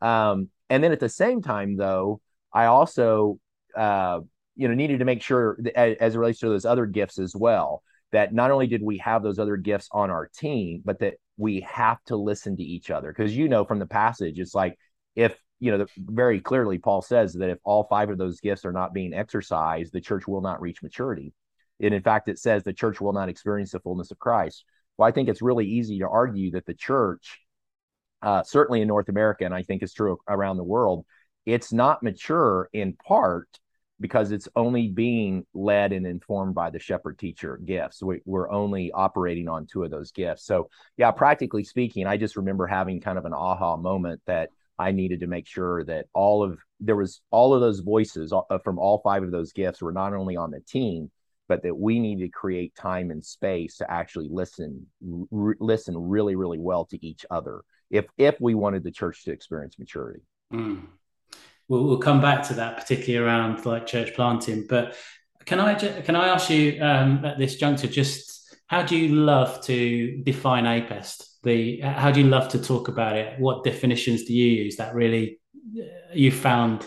[0.00, 2.20] Um, and then at the same time though
[2.52, 3.40] i also
[3.76, 4.20] uh,
[4.54, 7.34] you know needed to make sure that, as it relates to those other gifts as
[7.34, 7.82] well
[8.16, 11.60] that not only did we have those other gifts on our team, but that we
[11.60, 13.12] have to listen to each other.
[13.12, 14.78] Because you know from the passage, it's like
[15.14, 18.72] if you know very clearly Paul says that if all five of those gifts are
[18.72, 21.34] not being exercised, the church will not reach maturity.
[21.78, 24.64] And in fact, it says the church will not experience the fullness of Christ.
[24.96, 27.38] Well, I think it's really easy to argue that the church,
[28.22, 31.04] uh, certainly in North America, and I think it's true around the world,
[31.44, 33.46] it's not mature in part
[34.00, 38.02] because it's only being led and informed by the shepherd teacher gifts.
[38.02, 40.44] We, are only operating on two of those gifts.
[40.44, 44.92] So, yeah, practically speaking, I just remember having kind of an aha moment that I
[44.92, 48.78] needed to make sure that all of there was all of those voices uh, from
[48.78, 51.10] all five of those gifts were not only on the team,
[51.48, 56.36] but that we needed to create time and space to actually listen, re- listen really,
[56.36, 60.20] really well to each other if if we wanted the church to experience maturity.
[60.52, 60.82] Mm
[61.68, 64.66] we'll, we'll come back to that, particularly around like church planting.
[64.68, 64.96] But
[65.44, 69.62] can I can I ask you um, at this juncture just how do you love
[69.66, 71.24] to define APEST?
[71.42, 73.38] The how do you love to talk about it?
[73.38, 75.38] What definitions do you use that really
[75.78, 76.86] uh, you found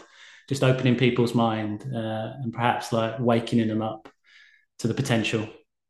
[0.50, 4.10] just opening people's mind uh, and perhaps like waking them up
[4.80, 5.48] to the potential?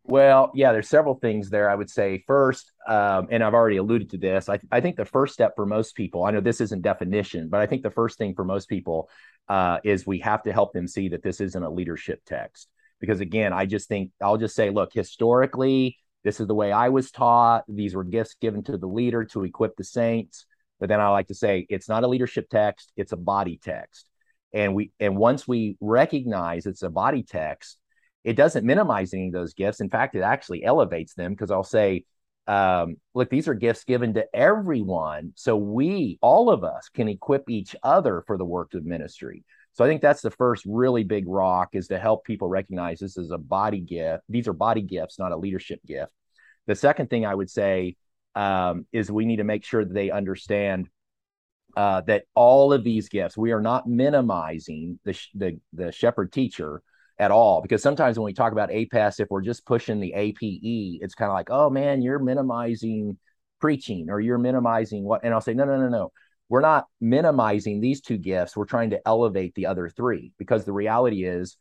[0.10, 1.70] Well, yeah, there's several things there.
[1.70, 4.50] I would say first, um, and I've already alluded to this.
[4.50, 7.62] I, I think the first step for most people, I know this isn't definition, but
[7.62, 9.08] I think the first thing for most people
[9.50, 12.70] uh, is we have to help them see that this isn't a leadership text.
[13.00, 16.90] Because again, I just think I'll just say, look, historically, this is the way I
[16.90, 17.66] was taught.
[17.68, 20.48] These were gifts given to the leader to equip the saints.
[20.80, 24.10] But then I like to say it's not a leadership text, it's a body text.
[24.54, 27.79] And we and once we recognize it's a body text,
[28.24, 29.82] it doesn't minimize any of those gifts.
[29.82, 32.06] In fact, it actually elevates them because I'll say,
[32.48, 35.34] um, look, these are gifts given to everyone.
[35.36, 39.44] So we, all of us, can equip each other for the work of ministry.
[39.74, 43.18] So I think that's the first really big rock is to help people recognize this
[43.18, 44.24] is a body gift.
[44.28, 46.12] These are body gifts, not a leadership gift.
[46.68, 47.96] The second thing I would say
[48.36, 50.90] um, is we need to make sure that they understand
[51.78, 56.82] uh, that all of these gifts, we are not minimizing the, the, the shepherd teacher
[57.20, 57.62] at all.
[57.62, 61.30] Because sometimes when we talk about APEST, if we're just pushing the APE, it's kind
[61.30, 63.18] of like, oh man, you're minimizing
[63.60, 65.24] preaching or you're minimizing what.
[65.24, 66.12] And I'll say, no, no, no, no.
[66.48, 68.58] We're not minimizing these two gifts.
[68.58, 71.58] We're trying to elevate the other three because the reality is,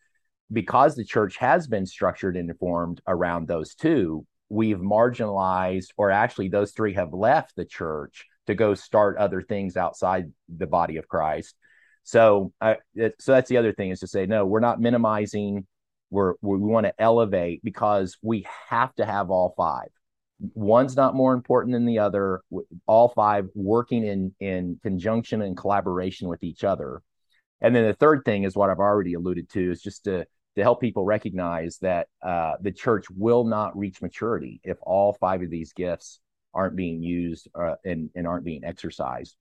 [0.51, 6.49] because the church has been structured and informed around those two, we've marginalized, or actually,
[6.49, 11.07] those three have left the church to go start other things outside the body of
[11.07, 11.55] Christ.
[12.09, 12.79] So, I,
[13.19, 15.67] so that's the other thing is to say, no, we're not minimizing.
[16.09, 19.89] We're we want to elevate because we have to have all five.
[20.55, 22.41] One's not more important than the other.
[22.87, 27.03] All five working in in conjunction and collaboration with each other.
[27.61, 30.25] And then the third thing is what I've already alluded to is just to
[30.57, 35.43] to help people recognize that uh, the church will not reach maturity if all five
[35.43, 36.21] of these gifts
[36.55, 39.37] aren't being used uh, and, and aren't being exercised.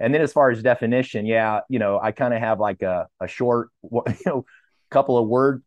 [0.00, 3.08] And then as far as definition, yeah, you know, I kind of have like a,
[3.20, 4.44] a short, you know,
[4.90, 5.62] couple of words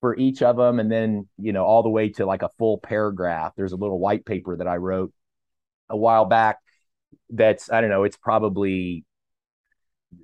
[0.00, 0.80] for each of them.
[0.80, 3.52] And then, you know, all the way to like a full paragraph.
[3.56, 5.12] There's a little white paper that I wrote
[5.88, 6.58] a while back
[7.30, 9.04] that's, I don't know, it's probably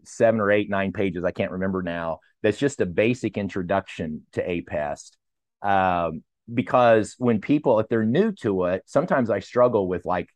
[0.05, 1.25] seven or eight, nine pages.
[1.25, 2.21] I can't remember now.
[2.43, 5.17] That's just a basic introduction to APEST.
[5.63, 10.29] Um, because when people, if they're new to it, sometimes I struggle with like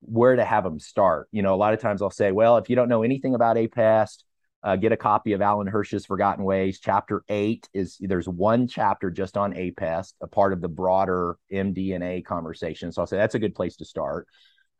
[0.00, 1.28] where to have them start.
[1.32, 3.56] You know, a lot of times I'll say, well, if you don't know anything about
[3.56, 4.24] APEST,
[4.62, 6.80] uh, get a copy of Alan Hirsch's Forgotten Ways.
[6.80, 12.24] Chapter eight is there's one chapter just on APEST, a part of the broader mDNA
[12.24, 12.90] conversation.
[12.90, 14.26] So I'll say that's a good place to start.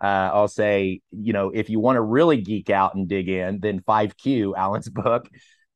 [0.00, 3.60] Uh, I'll say, you know, if you want to really geek out and dig in,
[3.60, 5.28] then 5Q, Alan's book.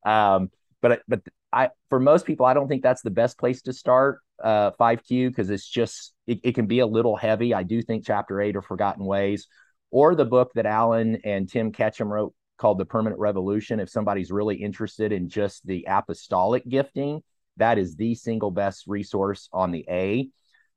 [0.05, 0.51] Um,
[0.81, 4.19] but but I for most people, I don't think that's the best place to start
[4.43, 7.53] uh, 5Q because it's just it, it can be a little heavy.
[7.53, 9.47] I do think chapter eight of Forgotten Ways,
[9.89, 13.79] or the book that Alan and Tim Catchim wrote called The Permanent Revolution.
[13.79, 17.21] If somebody's really interested in just the apostolic gifting,
[17.57, 20.29] that is the single best resource on the A.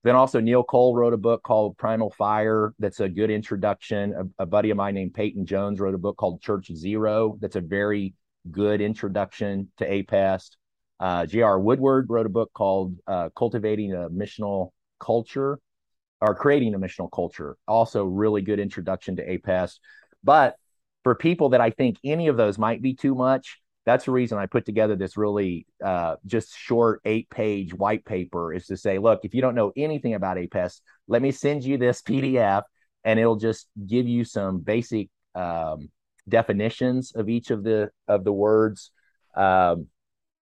[0.02, 2.72] Then also Neil Cole wrote a book called Primal Fire.
[2.78, 4.32] That's a good introduction.
[4.38, 7.36] A, a buddy of mine named Peyton Jones wrote a book called Church Zero.
[7.40, 8.14] That's a very
[8.50, 10.56] good introduction to APEST.
[10.98, 11.58] Uh, J.R.
[11.58, 15.58] Woodward wrote a book called uh, Cultivating a Missional Culture
[16.20, 17.56] or Creating a Missional Culture.
[17.68, 19.80] Also, really good introduction to APEST.
[20.24, 20.56] But
[21.02, 24.38] for people that I think any of those might be too much, that's the reason
[24.38, 28.98] I put together this really uh, just short eight page white paper is to say,
[28.98, 32.64] look, if you don't know anything about APEST, let me send you this PDF
[33.04, 35.88] and it'll just give you some basic um,
[36.28, 38.90] definitions of each of the of the words.
[39.36, 39.86] Um,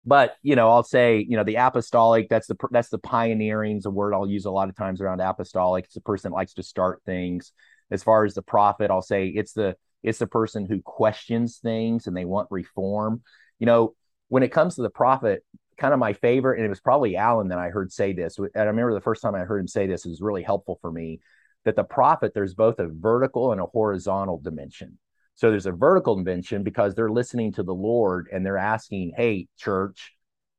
[0.07, 3.87] but you know, I'll say, you know, the apostolic, that's the that's the pioneering is
[3.87, 5.87] a word I'll use a lot of times around apostolic.
[5.87, 7.53] It's the person that likes to start things.
[7.91, 12.07] As far as the prophet, I'll say it's the it's the person who questions things
[12.07, 13.23] and they want reform.
[13.59, 13.95] You know,
[14.29, 15.45] when it comes to the prophet,
[15.79, 18.39] kind of my favorite, and it was probably Alan that I heard say this.
[18.39, 20.79] And I remember the first time I heard him say this, it was really helpful
[20.81, 21.21] for me.
[21.65, 24.99] That the prophet, there's both a vertical and a horizontal dimension.
[25.37, 29.49] So there's a vertical dimension because they're listening to the Lord and they're asking, hey,
[29.59, 30.13] church,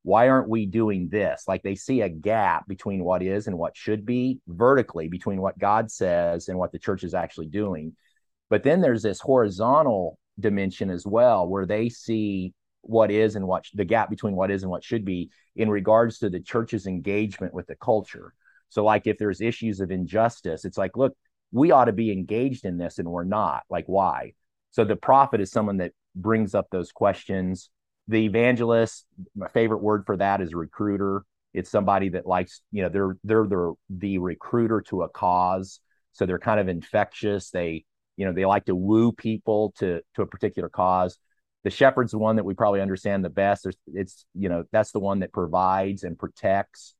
[0.03, 1.45] why aren't we doing this?
[1.47, 5.57] Like they see a gap between what is and what should be vertically between what
[5.57, 7.95] God says and what the church is actually doing.
[8.49, 13.65] But then there's this horizontal dimension as well where they see what is and what
[13.73, 17.53] the gap between what is and what should be in regards to the church's engagement
[17.53, 18.33] with the culture.
[18.69, 21.15] So, like if there's issues of injustice, it's like, look,
[21.51, 23.63] we ought to be engaged in this and we're not.
[23.69, 24.33] Like, why?
[24.75, 27.69] So the prophet is someone that brings up those questions.
[28.09, 31.23] The evangelist, my favorite word for that is recruiter.
[31.53, 35.79] It's somebody that likes, you know, they're they're the the recruiter to a cause.
[36.11, 37.51] So they're kind of infectious.
[37.51, 37.85] They,
[38.17, 41.17] you know, they like to woo people to to a particular cause.
[41.63, 43.63] The shepherd's the one that we probably understand the best.
[43.63, 46.95] There's, it's, you know, that's the one that provides and protects.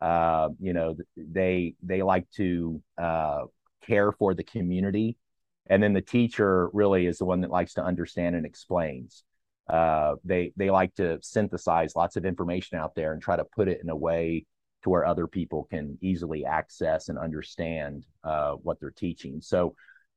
[0.00, 3.44] Uh, you know, they they like to uh,
[3.86, 5.16] care for the community
[5.70, 9.24] and then the teacher really is the one that likes to understand and explains
[9.70, 13.68] uh, they they like to synthesize lots of information out there and try to put
[13.68, 14.44] it in a way
[14.82, 19.40] to where other people can easily access and understand uh, what they're teaching.
[19.40, 19.74] So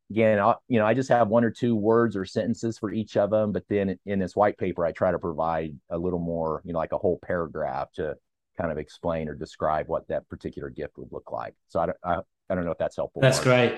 [0.10, 3.16] again, I, you know, I just have one or two words or sentences for each
[3.16, 6.62] of them, but then in this white paper, I try to provide a little more,
[6.66, 8.16] you know, like a whole paragraph to
[8.58, 11.54] kind of explain or describe what that particular gift would look like.
[11.68, 12.18] So I don't, I,
[12.50, 13.22] I don't know if that's helpful.
[13.22, 13.76] That's great.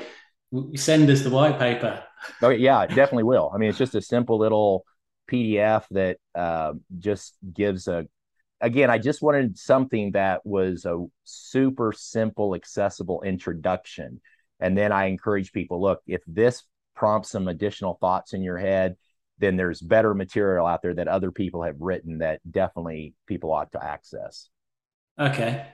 [0.76, 2.04] Send us the white paper.
[2.42, 3.52] Oh yeah, it definitely will.
[3.54, 4.86] I mean, it's just a simple little
[5.30, 8.08] PDF that uh, just gives a.
[8.62, 14.22] Again, I just wanted something that was a super simple, accessible introduction,
[14.60, 16.64] and then I encourage people: look, if this
[16.96, 18.96] prompts some additional thoughts in your head,
[19.40, 23.72] then there's better material out there that other people have written that definitely people ought
[23.74, 24.50] to access.
[25.20, 25.66] Okay,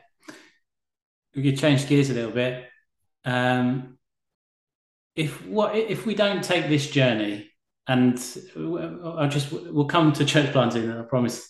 [1.36, 2.66] we could change gears a little bit.
[3.24, 4.00] Um,
[5.16, 7.52] if what if we don't take this journey
[7.88, 8.18] and
[8.56, 10.90] I'll just we'll come to church planting.
[10.90, 11.50] and I promise,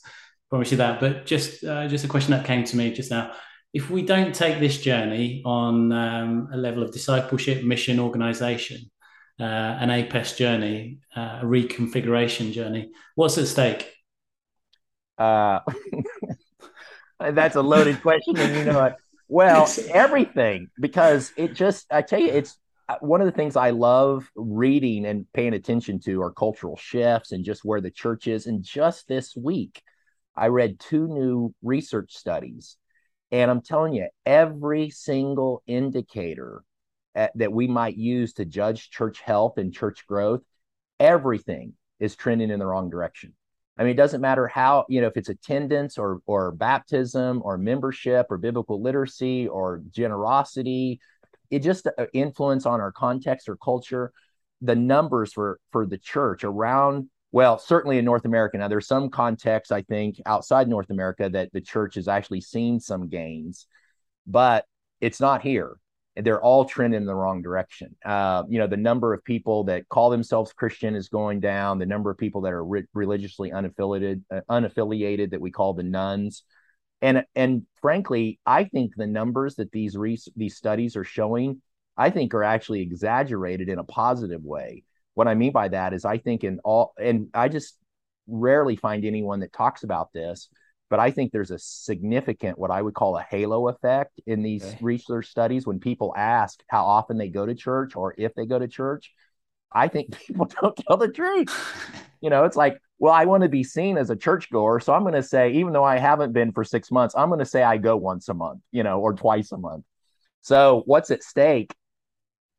[0.49, 0.99] promise you that.
[0.99, 3.33] But just uh, just a question that came to me just now.
[3.73, 8.91] If we don't take this journey on um, a level of discipleship, mission, organization,
[9.39, 13.93] uh, an APEST journey, uh, a reconfiguration journey, what's at stake?
[15.17, 15.59] Uh,
[17.19, 18.95] that's a loaded question, and you know it.
[19.27, 22.57] Well, everything because it just I tell you it's
[22.99, 27.45] one of the things I love reading and paying attention to are cultural shifts and
[27.45, 28.47] just where the church is.
[28.47, 29.81] And just this week,
[30.35, 32.77] I read two new research studies.
[33.31, 36.63] And I'm telling you, every single indicator
[37.15, 40.41] at, that we might use to judge church health and church growth,
[40.99, 43.33] everything is trending in the wrong direction.
[43.77, 47.57] I mean, it doesn't matter how, you know, if it's attendance or or baptism or
[47.57, 50.99] membership or biblical literacy or generosity
[51.51, 54.11] it just uh, influence on our context or culture.
[54.61, 58.57] The numbers for for the church around well certainly in north america.
[58.57, 62.79] Now there's some context i think outside north america that the church has actually seen
[62.79, 63.67] some gains
[64.27, 64.65] but
[64.99, 65.77] it's not here.
[66.15, 67.95] They're all trending in the wrong direction.
[68.05, 71.79] Uh, you know the number of people that call themselves christian is going down.
[71.79, 75.83] The number of people that are re- religiously unaffiliated uh, unaffiliated that we call the
[75.83, 76.43] nones
[77.01, 81.61] and and frankly i think the numbers that these re- these studies are showing
[81.97, 84.83] i think are actually exaggerated in a positive way.
[85.13, 87.77] What i mean by that is i think in all and i just
[88.27, 90.47] rarely find anyone that talks about this
[90.89, 94.63] but i think there's a significant what i would call a halo effect in these
[94.63, 94.77] okay.
[94.81, 98.59] research studies when people ask how often they go to church or if they go
[98.59, 99.11] to church.
[99.71, 101.49] I think people don't tell the truth.
[102.23, 104.79] You know it's like well, I want to be seen as a churchgoer.
[104.79, 107.39] So I'm going to say, even though I haven't been for six months, I'm going
[107.39, 109.85] to say I go once a month, you know, or twice a month.
[110.41, 111.73] So what's at stake?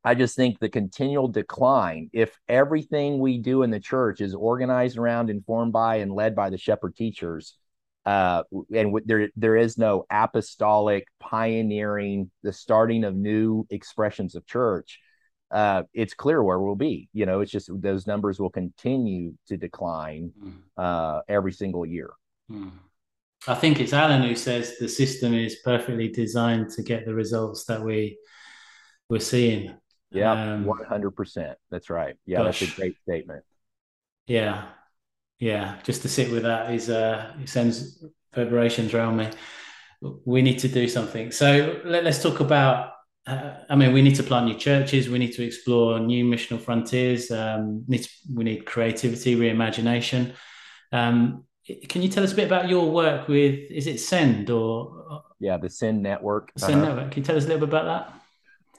[0.03, 4.99] I just think the continual decline, if everything we do in the church is organized
[4.99, 7.57] around, informed by, and led by the shepherd teachers,
[8.05, 8.43] uh,
[8.75, 14.99] and w- there there is no apostolic pioneering, the starting of new expressions of church,
[15.53, 17.09] uh, it's clear where we'll be.
[17.13, 20.51] You know, it's just those numbers will continue to decline hmm.
[20.77, 22.11] uh, every single year.
[22.51, 22.73] Mm.
[23.47, 27.65] I think it's Alan who says the system is perfectly designed to get the results
[27.65, 28.19] that we
[29.09, 29.75] we're seeing.
[30.11, 31.59] Yeah, um, one hundred percent.
[31.71, 32.15] That's right.
[32.25, 32.61] Yeah, gosh.
[32.61, 33.45] that's a great statement.
[34.27, 34.67] Yeah,
[35.39, 35.79] yeah.
[35.83, 39.31] Just to sit with that is uh, it sends vibrations around me.
[40.25, 41.31] We need to do something.
[41.31, 42.93] So let, us talk about
[43.27, 45.09] uh, I mean, we need to plant new churches.
[45.09, 47.31] We need to explore new missional frontiers.
[47.31, 50.35] Um, need to, we need creativity, reimagination.
[50.91, 51.45] Um,
[51.89, 53.71] can you tell us a bit about your work with?
[53.71, 55.23] Is it Send or?
[55.39, 56.51] Yeah, the Send Network.
[56.57, 56.95] Send uh-huh.
[56.95, 57.13] Network.
[57.13, 58.23] Can you tell us a little bit about that?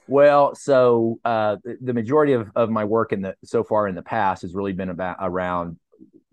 [0.06, 4.02] Well, so uh, the majority of, of my work in the so far in the
[4.02, 5.78] past has really been about around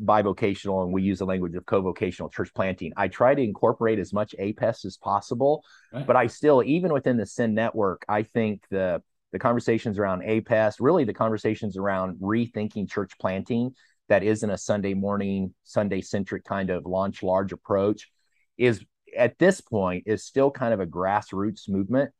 [0.03, 2.91] bivocational and we use the language of co-vocational church planting.
[2.97, 6.05] I try to incorporate as much APEST as possible right.
[6.05, 10.77] but i still even within the Send network i think the the conversations around APEST
[10.79, 13.73] really the conversations around rethinking church planting
[14.09, 18.09] that isn't a sunday morning sunday centric kind of launch large approach
[18.57, 18.83] is
[19.17, 22.11] at this point is still kind of a grassroots movement.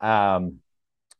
[0.00, 0.58] Um,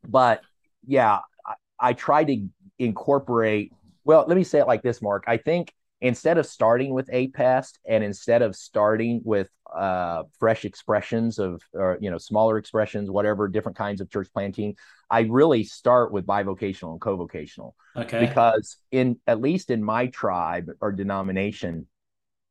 [0.07, 0.43] but
[0.87, 2.47] yeah I, I try to
[2.79, 3.73] incorporate
[4.05, 5.25] well let me say it like this mark.
[5.27, 11.39] I think instead of starting with APEST and instead of starting with uh, fresh expressions
[11.39, 14.77] of, or, you know, smaller expressions, whatever, different kinds of church planting,
[15.11, 17.75] I really start with bivocational and co-vocational.
[17.97, 18.21] Okay.
[18.27, 21.89] Because in, at least in my tribe or denomination,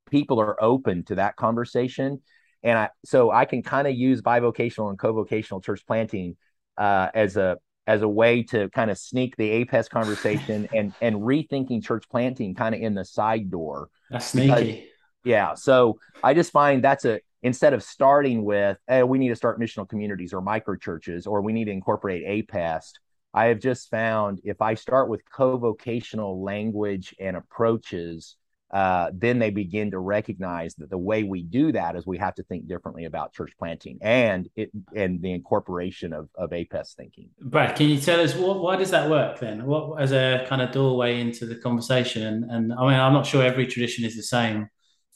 [0.09, 2.21] people are open to that conversation.
[2.63, 6.35] And I, so I can kind of use bivocational and co-vocational church planting
[6.77, 7.57] uh, as a
[7.87, 12.53] as a way to kind of sneak the APEST conversation and and rethinking church planting
[12.53, 13.89] kind of in the side door.
[14.11, 14.47] That's sneaky.
[14.47, 14.83] Because,
[15.23, 15.53] yeah.
[15.55, 19.59] So I just find that's a instead of starting with, hey, we need to start
[19.59, 22.99] missional communities or micro churches, or we need to incorporate APEST,
[23.33, 28.35] I have just found if I start with co vocational language and approaches,
[28.71, 32.35] uh, then they begin to recognize that the way we do that is we have
[32.35, 37.29] to think differently about church planting and it and the incorporation of, of APEST thinking.
[37.39, 39.65] Brad, can you tell us what, why does that work then?
[39.65, 42.23] What as a kind of doorway into the conversation?
[42.23, 44.67] And, and I mean, I'm not sure every tradition is the same.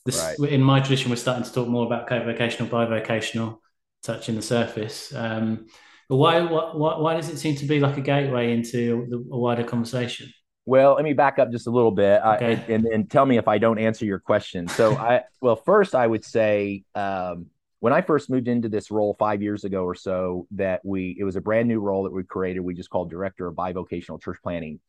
[0.06, 0.50] This, right.
[0.50, 3.58] In my tradition, we're starting to talk more about co-vocational, bivocational,
[4.02, 5.14] touching the surface.
[5.14, 5.68] Um,
[6.08, 9.38] but why, why, why does it seem to be like a gateway into the, a
[9.38, 10.32] wider conversation?
[10.66, 12.56] Well, let me back up just a little bit okay.
[12.56, 14.68] I, and, and tell me if I don't answer your question.
[14.68, 17.48] So, I well, first I would say um,
[17.80, 21.24] when I first moved into this role five years ago or so, that we it
[21.24, 22.60] was a brand new role that we created.
[22.60, 24.80] We just called director of bivocational church planting.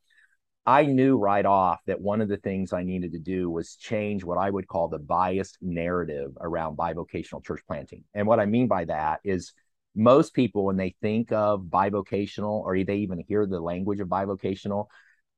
[0.64, 4.22] I knew right off that one of the things I needed to do was change
[4.22, 8.04] what I would call the biased narrative around bivocational church planting.
[8.14, 9.54] And what I mean by that is
[9.96, 14.82] most people, when they think of bivocational or they even hear the language of bivocational,
[14.82, 14.86] uh,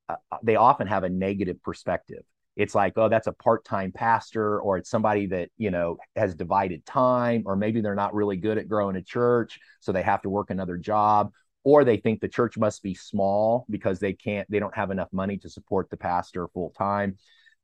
[0.08, 2.22] uh, they often have a negative perspective.
[2.56, 6.86] It's like, oh, that's a part-time pastor, or it's somebody that you know has divided
[6.86, 10.28] time, or maybe they're not really good at growing a church, so they have to
[10.28, 11.32] work another job,
[11.64, 15.08] or they think the church must be small because they can't, they don't have enough
[15.12, 17.16] money to support the pastor full time.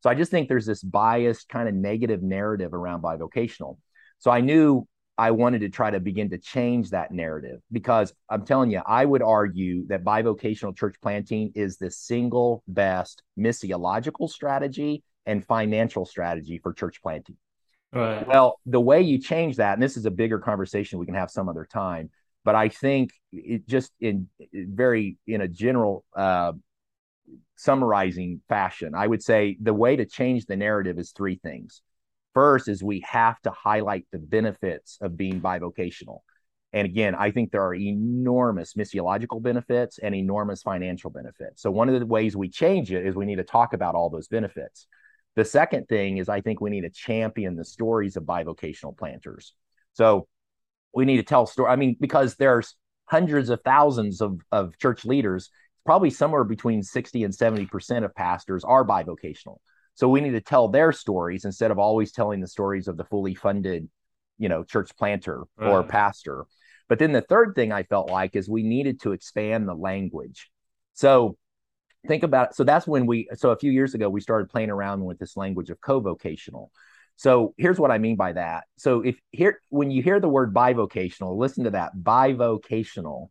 [0.03, 3.77] So I just think there's this biased kind of negative narrative around bivocational.
[4.19, 4.89] So I knew
[5.21, 9.05] I wanted to try to begin to change that narrative because I'm telling you, I
[9.05, 16.59] would argue that bivocational church planting is the single best missiological strategy and financial strategy
[16.63, 17.37] for church planting.
[17.93, 18.27] Right.
[18.27, 21.31] Well, the way you change that, and this is a bigger conversation we can have
[21.31, 22.09] some other time,
[22.43, 26.53] but I think it just in very in a general uh,
[27.57, 31.83] summarizing fashion, I would say the way to change the narrative is three things.
[32.35, 36.21] First is we have to highlight the benefits of being bivocational.
[36.73, 41.63] And again, I think there are enormous missiological benefits and enormous financial benefits.
[41.63, 44.09] So, one of the ways we change it is we need to talk about all
[44.09, 44.87] those benefits.
[45.35, 49.53] The second thing is I think we need to champion the stories of bivocational planters.
[49.95, 50.29] So,
[50.95, 51.71] we need to tell story.
[51.71, 52.77] I mean, because there's
[53.07, 55.51] hundreds of thousands of, of church leaders,
[55.85, 59.57] probably somewhere between 60 and 70% of pastors are bivocational.
[60.01, 63.05] So we need to tell their stories instead of always telling the stories of the
[63.05, 63.87] fully funded,
[64.39, 65.69] you know, church planter right.
[65.69, 66.47] or pastor.
[66.89, 70.51] But then the third thing I felt like is we needed to expand the language.
[70.95, 71.37] So
[72.09, 72.55] think about it.
[72.55, 75.37] So that's when we, so a few years ago, we started playing around with this
[75.37, 76.73] language of co vocational.
[77.17, 78.65] So here's what I mean by that.
[78.79, 83.29] So if here, when you hear the word bivocational, listen to that bivocational.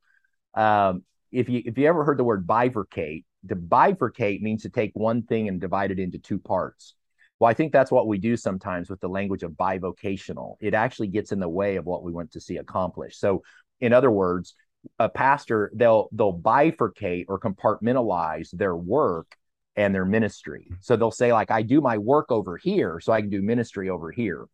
[0.54, 4.92] Um, if you if you ever heard the word bifurcate, to bifurcate means to take
[4.94, 6.96] one thing and divide it into two parts.
[7.40, 10.58] Well, I think that's what we do sometimes with the language of bivocational.
[10.60, 13.20] It actually gets in the way of what we want to see accomplished.
[13.20, 13.44] So,
[13.80, 14.56] in other words,
[14.98, 19.36] a pastor they'll they'll bifurcate or compartmentalize their work
[19.76, 20.72] and their ministry.
[20.82, 23.90] So they'll say like I do my work over here so I can do ministry
[23.90, 24.46] over here.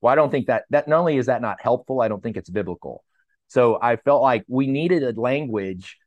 [0.00, 2.36] Well, I don't think that that not only is that not helpful, I don't think
[2.36, 3.04] it's biblical.
[3.48, 5.98] So I felt like we needed a language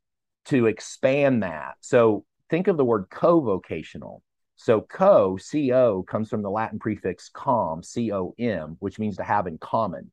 [0.46, 1.74] to expand that.
[1.80, 4.22] So think of the word co-vocational.
[4.56, 9.58] So co, C-O, comes from the Latin prefix com, C-O-M, which means to have in
[9.58, 10.10] common.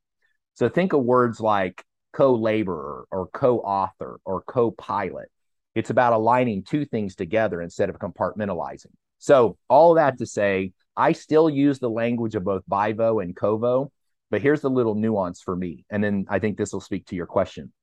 [0.54, 1.84] So think of words like
[2.14, 5.30] co-laborer or co-author or co-pilot.
[5.74, 8.94] It's about aligning two things together instead of compartmentalizing.
[9.18, 13.90] So all that to say, I still use the language of both bivo and covo,
[14.30, 15.86] but here's the little nuance for me.
[15.90, 17.74] And then I think this will speak to your question.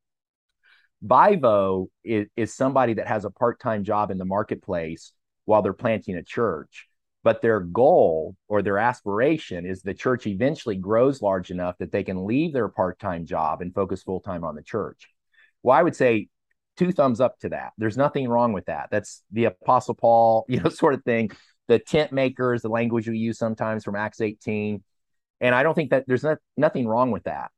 [1.04, 5.12] Bivo is, is somebody that has a part time job in the marketplace
[5.44, 6.88] while they're planting a church.
[7.24, 12.02] But their goal or their aspiration is the church eventually grows large enough that they
[12.02, 15.08] can leave their part time job and focus full time on the church.
[15.62, 16.28] Well, I would say
[16.76, 17.72] two thumbs up to that.
[17.78, 18.88] There's nothing wrong with that.
[18.90, 21.30] That's the Apostle Paul, you know, sort of thing.
[21.68, 24.82] The tent makers, the language we use sometimes from Acts 18.
[25.40, 27.50] And I don't think that there's not, nothing wrong with that.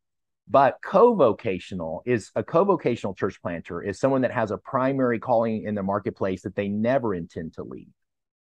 [0.48, 5.74] But co-vocational is a co-vocational church planter is someone that has a primary calling in
[5.74, 7.88] the marketplace that they never intend to leave.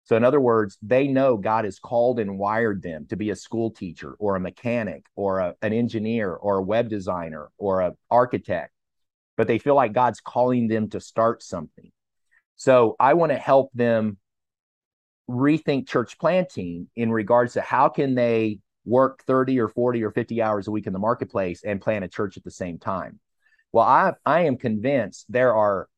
[0.05, 3.37] So in other words, they know God has called and wired them to be a
[3.37, 7.95] school teacher or a mechanic or a, an engineer or a web designer or an
[8.11, 8.73] architect,
[9.37, 11.91] but they feel like God's calling them to start something.
[12.57, 14.17] So I want to help them
[15.29, 20.43] rethink church planting in regards to how can they work 30 or 40 or 50
[20.43, 23.21] hours a week in the marketplace and plant a church at the same time.
[23.73, 25.89] Well, I, I am convinced there are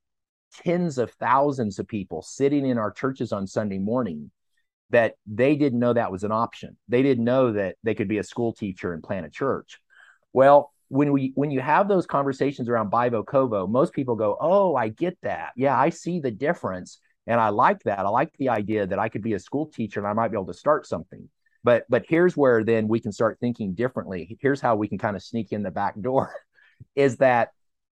[0.65, 4.31] tens of thousands of people sitting in our churches on Sunday morning
[4.91, 6.77] that they didn't know that was an option.
[6.89, 9.79] They didn't know that they could be a school teacher and plant a church.
[10.33, 14.75] Well, when we when you have those conversations around Bivo Covo, most people go, "Oh,
[14.75, 15.53] I get that.
[15.57, 18.01] Yeah, I see the difference." And I like that.
[18.01, 20.37] I like the idea that I could be a school teacher and I might be
[20.37, 21.29] able to start something.
[21.63, 24.39] But but here's where then we can start thinking differently.
[24.41, 26.33] Here's how we can kind of sneak in the back door
[26.95, 27.51] is that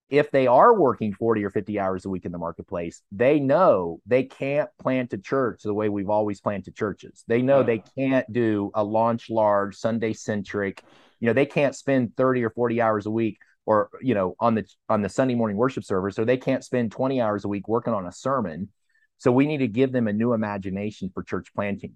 [0.09, 3.99] if they are working 40 or 50 hours a week in the marketplace, they know
[4.05, 7.24] they can't plant a church the way we've always planted churches.
[7.28, 10.84] They know they can't do a launch large, Sunday centric.
[11.20, 14.55] You know, they can't spend 30 or 40 hours a week or, you know, on
[14.55, 17.68] the on the Sunday morning worship service, or they can't spend 20 hours a week
[17.68, 18.70] working on a sermon.
[19.18, 21.93] So we need to give them a new imagination for church planting.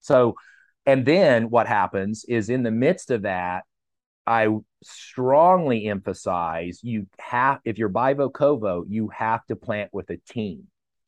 [0.00, 0.36] So,
[0.86, 3.64] and then what happens is in the midst of that,
[4.26, 4.48] I
[4.82, 10.64] strongly emphasize you have if you're bivo covo, you have to plant with a team.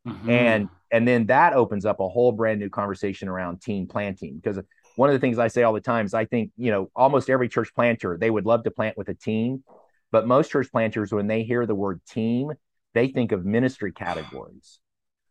[0.06, 0.30] Mm-hmm.
[0.30, 4.58] And and then that opens up a whole brand new conversation around team planting because
[4.96, 7.28] one of the things I say all the time is I think, you know, almost
[7.28, 9.62] every church planter, they would love to plant with a team,
[10.10, 12.52] but most church planters when they hear the word team,
[12.94, 14.80] they think of ministry categories.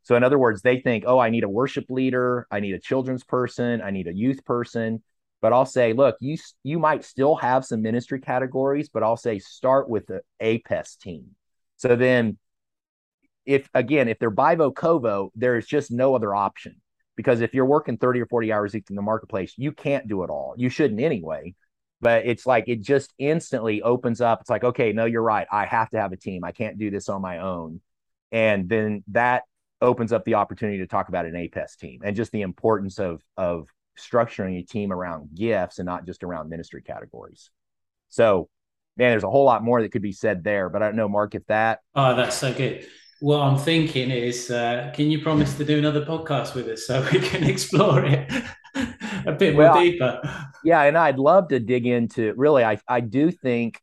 [0.05, 2.79] So in other words, they think, "Oh, I need a worship leader, I need a
[2.79, 5.03] children's person, I need a youth person."
[5.41, 9.37] but I'll say, look, you you might still have some ministry categories, but I'll say
[9.37, 11.35] start with the APEST team.
[11.77, 12.39] So then,
[13.45, 16.81] if again, if they're Bivo Covo, there's just no other option
[17.15, 20.23] because if you're working 30 or 40 hours each in the marketplace, you can't do
[20.23, 20.55] it all.
[20.57, 21.53] You shouldn't anyway.
[22.01, 24.41] But it's like it just instantly opens up.
[24.41, 25.47] It's like, okay, no, you're right.
[25.51, 26.43] I have to have a team.
[26.43, 27.81] I can't do this on my own.
[28.31, 29.43] And then that
[29.81, 33.21] opens up the opportunity to talk about an APEST team and just the importance of
[33.37, 33.67] of
[33.97, 37.49] structuring a team around gifts and not just around ministry categories.
[38.09, 38.49] So,
[38.97, 41.09] man, there's a whole lot more that could be said there, but I don't know,
[41.09, 41.79] Mark, if that.
[41.95, 42.87] Oh, that's so good.
[43.21, 47.07] What I'm thinking is, uh, can you promise to do another podcast with us so
[47.13, 48.31] we can explore it
[49.25, 50.21] a bit more well, deeper?
[50.63, 52.33] Yeah, and I'd love to dig into.
[52.35, 53.81] Really, I I do think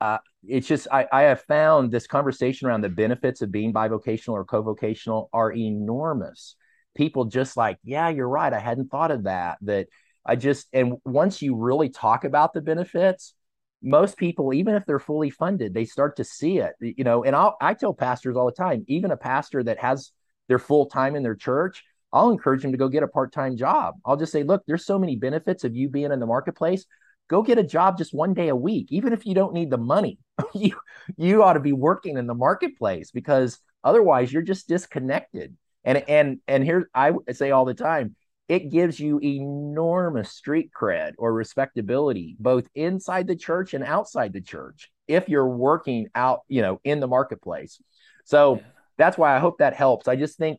[0.00, 4.32] uh, it's just I, I have found this conversation around the benefits of being bivocational
[4.32, 6.56] or co-vocational are enormous
[6.94, 8.52] people just like, yeah, you're right.
[8.52, 9.58] I hadn't thought of that.
[9.62, 9.88] That
[10.24, 13.34] I just, and once you really talk about the benefits,
[13.82, 17.24] most people, even if they're fully funded, they start to see it, you know.
[17.24, 20.12] And I'll, I tell pastors all the time, even a pastor that has
[20.48, 23.56] their full time in their church, I'll encourage them to go get a part time
[23.56, 23.94] job.
[24.04, 26.84] I'll just say, look, there's so many benefits of you being in the marketplace.
[27.30, 29.78] Go get a job just one day a week, even if you don't need the
[29.78, 30.18] money.
[30.54, 30.76] you
[31.16, 35.56] you ought to be working in the marketplace because otherwise you're just disconnected.
[35.84, 38.16] And and and here I say all the time,
[38.48, 44.40] it gives you enormous street cred or respectability, both inside the church and outside the
[44.40, 47.80] church, if you're working out, you know, in the marketplace.
[48.24, 48.62] So yeah.
[48.98, 50.08] that's why I hope that helps.
[50.08, 50.58] I just think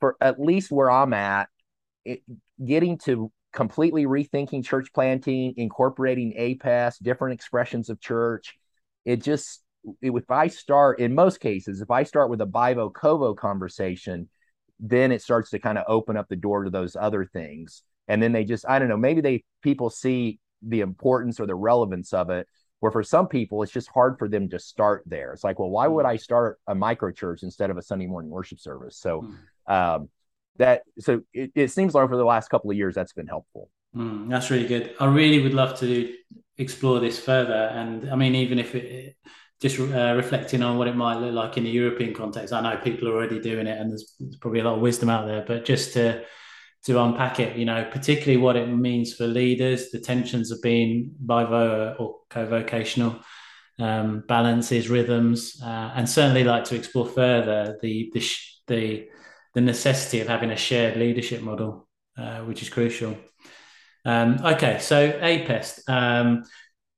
[0.00, 1.50] for at least where I'm at,
[2.06, 2.22] it,
[2.64, 8.54] getting to completely rethinking church planting, incorporating APES, different expressions of church,
[9.06, 9.62] it just
[10.02, 14.28] if I start in most cases, if I start with a bivo covo conversation,
[14.78, 17.82] then it starts to kind of open up the door to those other things.
[18.08, 21.54] And then they just, I don't know, maybe they people see the importance or the
[21.54, 22.46] relevance of it.
[22.80, 25.32] Where for some people, it's just hard for them to start there.
[25.32, 28.30] It's like, well, why would I start a micro church instead of a Sunday morning
[28.30, 28.98] worship service?
[28.98, 29.26] So,
[29.66, 29.74] mm.
[29.74, 30.10] um,
[30.58, 33.70] that so it, it seems like for the last couple of years that's been helpful.
[33.94, 34.94] Mm, that's really good.
[35.00, 36.14] I really would love to
[36.58, 39.16] explore this further, and I mean, even if it
[39.60, 42.52] just uh, reflecting on what it might look like in the European context.
[42.52, 45.08] I know people are already doing it, and there's, there's, probably a lot of wisdom
[45.08, 45.44] out there.
[45.46, 46.24] But just to
[46.84, 51.10] to unpack it, you know, particularly what it means for leaders, the tensions of being
[51.24, 53.18] bivo or co-vocational,
[53.80, 58.30] um, balances, rhythms, uh, and certainly like to explore further the the
[58.68, 59.08] the
[59.56, 61.88] the necessity of having a shared leadership model,
[62.18, 63.16] uh, which is crucial.
[64.04, 65.82] Um, okay, so APES.
[65.88, 66.44] Um,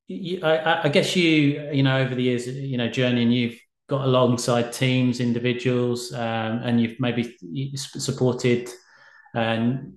[0.08, 4.04] you, I, I, guess you, you know, over the years, you know, journeying, you've got
[4.04, 7.36] alongside teams, individuals, um, and you've maybe
[7.76, 8.68] supported
[9.36, 9.96] um,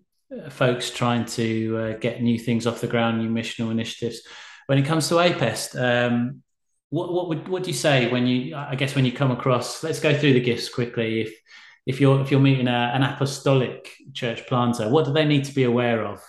[0.50, 4.22] folks trying to uh, get new things off the ground, new missional initiatives.
[4.68, 6.44] When it comes to APES, um,
[6.92, 8.56] what what would what do you say when you?
[8.56, 11.22] I guess when you come across, let's go through the gifts quickly.
[11.22, 11.34] If
[11.86, 15.54] if you're if you're meeting a, an apostolic church planter, what do they need to
[15.54, 16.22] be aware of?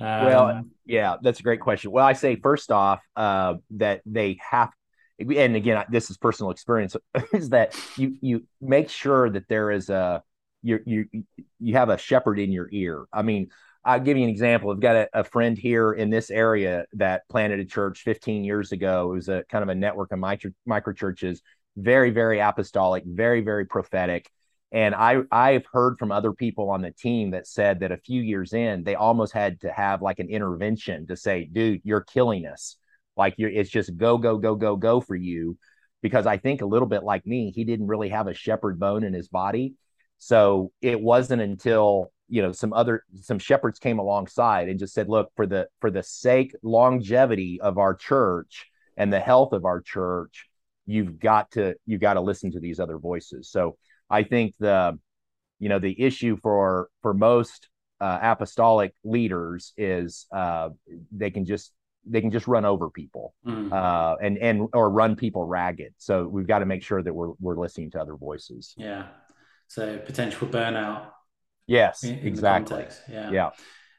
[0.00, 1.90] Um, well, yeah, that's a great question.
[1.90, 4.70] Well, I say first off uh, that they have,
[5.18, 6.96] and again, this is personal experience,
[7.32, 10.22] is that you you make sure that there is a
[10.62, 11.24] you you
[11.60, 13.06] you have a shepherd in your ear.
[13.12, 13.48] I mean,
[13.84, 14.70] I'll give you an example.
[14.70, 18.70] I've got a, a, friend here in this area that planted a church 15 years
[18.70, 19.10] ago.
[19.10, 21.42] It was a kind of a network of micro, micro churches,
[21.76, 24.30] very, very apostolic, very, very prophetic.
[24.72, 28.22] And I I've heard from other people on the team that said that a few
[28.22, 32.46] years in, they almost had to have like an intervention to say, dude, you're killing
[32.46, 32.76] us.
[33.16, 35.58] Like you're it's just go, go, go, go, go for you.
[36.00, 39.04] Because I think a little bit like me, he didn't really have a shepherd bone
[39.04, 39.74] in his body.
[40.18, 45.06] So it wasn't until you know some other some shepherds came alongside and just said
[45.06, 49.82] look for the for the sake longevity of our church and the health of our
[49.82, 50.46] church
[50.86, 53.76] you've got to you've got to listen to these other voices so
[54.12, 54.98] i think the
[55.58, 57.68] you know the issue for for most
[58.00, 60.70] uh, apostolic leaders is uh,
[61.12, 61.72] they can just
[62.04, 63.72] they can just run over people mm.
[63.72, 67.32] uh, and and or run people ragged so we've got to make sure that we're
[67.40, 69.06] we're listening to other voices yeah
[69.68, 71.12] so potential burnout
[71.66, 72.86] Yes, in, in exactly.
[73.10, 73.30] Yeah.
[73.30, 73.50] Yeah.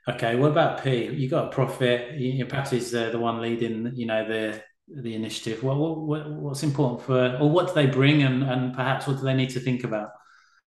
[0.08, 0.36] Okay.
[0.36, 1.06] What about P?
[1.06, 2.16] You got a prophet.
[2.16, 3.92] You, he's uh, the one leading.
[3.96, 5.64] You know the the initiative.
[5.64, 9.24] What, what what's important for, or what do they bring, and and perhaps what do
[9.24, 10.10] they need to think about?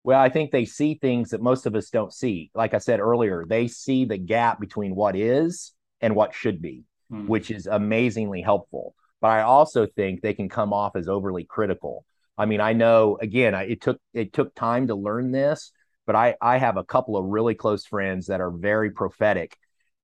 [0.03, 2.51] Well, I think they see things that most of us don't see.
[2.53, 6.83] Like I said earlier, they see the gap between what is and what should be,
[7.09, 7.27] hmm.
[7.27, 8.95] which is amazingly helpful.
[9.21, 12.05] But I also think they can come off as overly critical.
[12.37, 15.71] I mean, I know again, I, it took it took time to learn this,
[16.05, 19.55] but I I have a couple of really close friends that are very prophetic,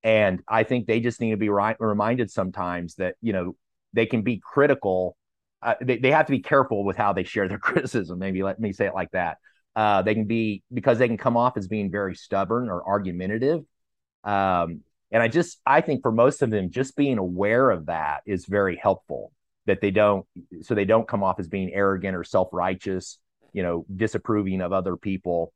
[0.04, 3.56] and I think they just need to be ri- reminded sometimes that you know
[3.94, 5.16] they can be critical.
[5.62, 8.20] Uh, they, they have to be careful with how they share their criticism.
[8.20, 9.38] Maybe let me say it like that.
[9.76, 13.62] Uh, they can be because they can come off as being very stubborn or argumentative.
[14.24, 14.82] Um,
[15.12, 18.46] and I just I think for most of them, just being aware of that is
[18.46, 19.32] very helpful.
[19.66, 20.26] That they don't
[20.62, 23.20] so they don't come off as being arrogant or self righteous,
[23.54, 25.54] you know, disapproving of other people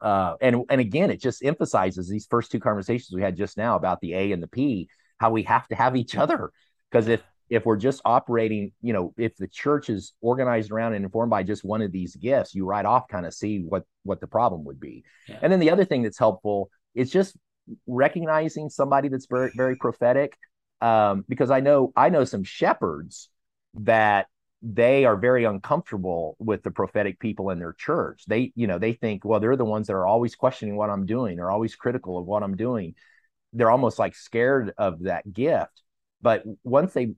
[0.00, 3.76] uh, and and again, it just emphasizes these first two conversations we had just now
[3.76, 4.88] about the A and the P,
[5.18, 6.52] how we have to have each other.
[6.90, 11.04] Because if if we're just operating, you know, if the church is organized around and
[11.04, 14.20] informed by just one of these gifts, you right off kind of see what what
[14.20, 15.04] the problem would be.
[15.28, 15.38] Yeah.
[15.42, 17.36] And then the other thing that's helpful is just
[17.86, 20.36] recognizing somebody that's very very prophetic.
[20.80, 23.28] Um, because I know I know some shepherds
[23.74, 24.26] that
[24.62, 28.24] they are very uncomfortable with the prophetic people in their church.
[28.26, 31.06] They, you know, they think, well, they're the ones that are always questioning what I'm
[31.06, 32.94] doing, they're always critical of what I'm doing.
[33.52, 35.82] They're almost like scared of that gift.
[36.20, 37.14] But once they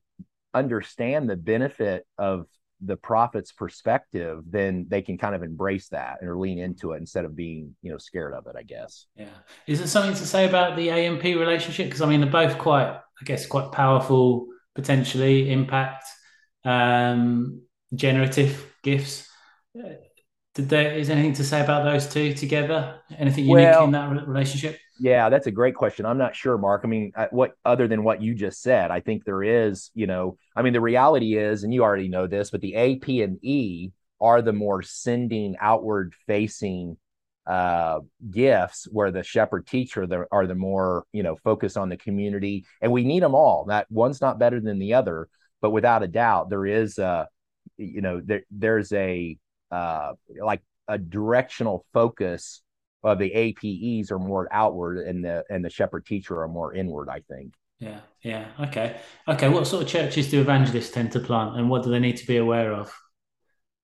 [0.54, 2.46] understand the benefit of
[2.82, 7.24] the prophet's perspective, then they can kind of embrace that or lean into it instead
[7.24, 9.06] of being, you know, scared of it, I guess.
[9.14, 9.26] Yeah.
[9.66, 11.86] Is there something to say about the AMP relationship?
[11.86, 16.04] Because I mean, they're both quite, I guess, quite powerful, potentially impact
[16.64, 17.62] um,
[17.94, 19.28] generative gifts.
[20.54, 23.00] Did there is anything to say about those two together?
[23.16, 24.78] Anything unique well, in that relationship?
[25.02, 26.04] Yeah, that's a great question.
[26.04, 26.82] I'm not sure, Mark.
[26.84, 29.90] I mean, what other than what you just said, I think there is.
[29.94, 32.96] You know, I mean, the reality is, and you already know this, but the A,
[32.96, 36.98] P, and E are the more sending, outward facing
[37.46, 41.96] uh, gifts, where the shepherd teacher the, are the more you know focused on the
[41.96, 43.64] community, and we need them all.
[43.64, 45.28] That one's not better than the other
[45.60, 47.28] but without a doubt, there is a,
[47.76, 49.36] you know, there there's a
[49.70, 52.62] uh, like a directional focus
[53.02, 57.08] of the APEs are more outward, and the and the shepherd teacher are more inward.
[57.08, 57.54] I think.
[57.78, 59.48] Yeah, yeah, okay, okay.
[59.48, 62.26] What sort of churches do evangelists tend to plant, and what do they need to
[62.26, 62.92] be aware of?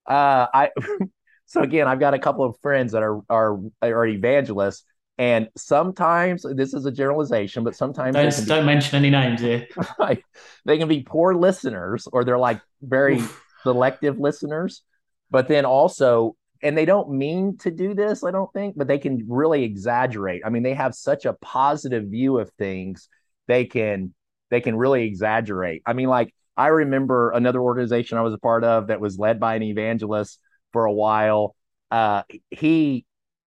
[0.07, 0.71] Uh, I
[1.47, 4.85] so again, I've got a couple of friends that are are are evangelists,
[5.17, 9.67] and sometimes this is a generalization, but sometimes don't, don't mention any names here.
[9.99, 10.23] Right,
[10.67, 13.23] they can be poor listeners, or they're like very
[13.63, 14.83] selective listeners.
[15.31, 18.99] But then also, and they don't mean to do this, I don't think, but they
[18.99, 20.43] can really exaggerate.
[20.45, 23.09] I mean, they have such a positive view of things.
[23.47, 24.15] They can
[24.51, 25.83] they can really exaggerate.
[25.87, 29.41] I mean, like I remember another organization I was a part of that was led
[29.41, 30.41] by an evangelist
[30.73, 31.55] for a while.
[31.91, 33.05] Uh, he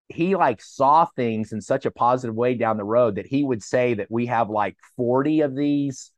[0.10, 3.64] he like saw things in such a positive way down the road that he would
[3.64, 6.12] say that we have like 40 of these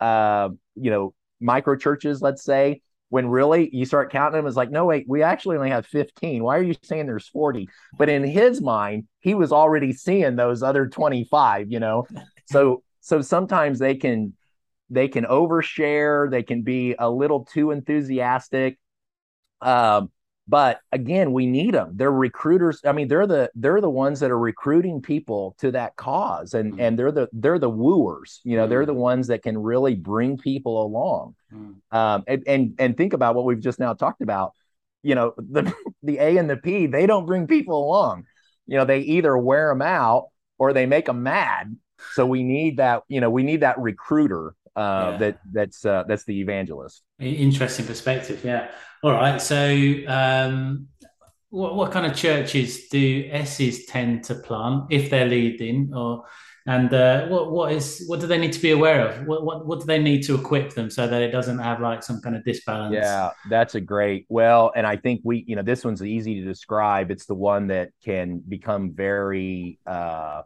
[0.00, 2.80] uh you know micro churches let's say
[3.14, 6.42] when really you start counting them it's like no wait we actually only have 15
[6.42, 10.64] why are you saying there's 40 but in his mind he was already seeing those
[10.64, 12.06] other 25 you know?
[12.46, 14.34] So so sometimes they can
[14.90, 18.78] they can overshare they can be a little too enthusiastic.
[19.62, 20.10] Um
[20.46, 24.30] but again we need them they're recruiters i mean they're the they're the ones that
[24.30, 26.80] are recruiting people to that cause and mm-hmm.
[26.80, 28.70] and they're the they're the wooers you know mm-hmm.
[28.70, 31.96] they're the ones that can really bring people along mm-hmm.
[31.96, 34.52] um, and, and and think about what we've just now talked about
[35.02, 35.72] you know the
[36.02, 38.24] the a and the p they don't bring people along
[38.66, 40.28] you know they either wear them out
[40.58, 41.74] or they make them mad
[42.12, 45.16] so we need that you know we need that recruiter uh, yeah.
[45.18, 47.02] that that's uh, that's the evangelist.
[47.20, 48.70] Interesting perspective, yeah.
[49.04, 50.88] All right, so um,
[51.50, 56.24] what, what kind of churches do S's tend to plant if they're leading, or
[56.64, 59.26] and uh, what what is what do they need to be aware of?
[59.26, 62.02] What, what what do they need to equip them so that it doesn't have like
[62.02, 62.94] some kind of disbalance?
[62.94, 64.24] Yeah, that's a great.
[64.30, 67.10] Well, and I think we, you know, this one's easy to describe.
[67.10, 70.44] It's the one that can become very uh,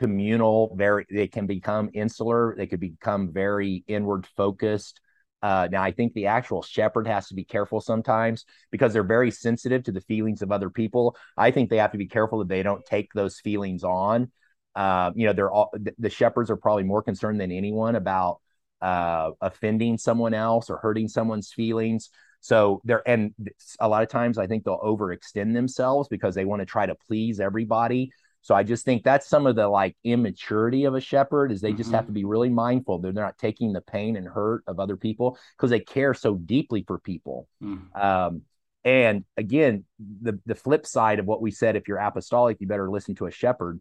[0.00, 0.74] communal.
[0.74, 2.56] Very, they can become insular.
[2.58, 5.00] They could become very inward focused.
[5.42, 9.30] Uh, now, I think the actual shepherd has to be careful sometimes because they're very
[9.30, 11.16] sensitive to the feelings of other people.
[11.36, 14.30] I think they have to be careful that they don't take those feelings on.
[14.74, 18.40] Uh, you know, they're all the shepherds are probably more concerned than anyone about
[18.80, 22.10] uh, offending someone else or hurting someone's feelings.
[22.40, 23.34] So they're and
[23.80, 26.94] a lot of times I think they'll overextend themselves because they want to try to
[27.06, 28.12] please everybody.
[28.42, 31.70] So I just think that's some of the like immaturity of a shepherd is they
[31.70, 31.78] mm-hmm.
[31.78, 32.08] just have mm-hmm.
[32.08, 35.70] to be really mindful they're not taking the pain and hurt of other people because
[35.70, 37.48] they care so deeply for people.
[37.62, 37.96] Mm.
[37.96, 38.42] Um,
[38.84, 42.90] and again, the the flip side of what we said, if you're apostolic, you better
[42.90, 43.80] listen to a shepherd.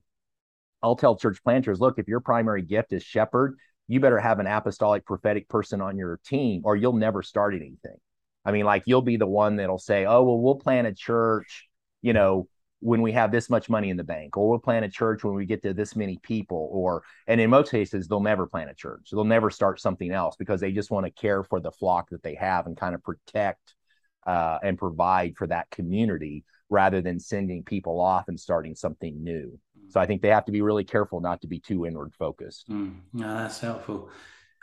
[0.84, 3.58] I'll tell church planters, look, if your primary gift is shepherd,
[3.88, 7.98] you better have an apostolic prophetic person on your team, or you'll never start anything.
[8.46, 11.68] I mean, like you'll be the one that'll say, "Oh, well, we'll plant a church,"
[12.04, 12.48] you know,
[12.82, 15.36] when we have this much money in the bank, or we'll plant a church when
[15.36, 18.74] we get to this many people, or and in most cases they'll never plant a
[18.74, 19.10] church.
[19.12, 22.24] They'll never start something else because they just want to care for the flock that
[22.24, 23.76] they have and kind of protect
[24.26, 29.60] uh, and provide for that community rather than sending people off and starting something new.
[29.90, 32.70] So I think they have to be really careful not to be too inward focused.
[32.70, 34.10] Mm, no, that's helpful.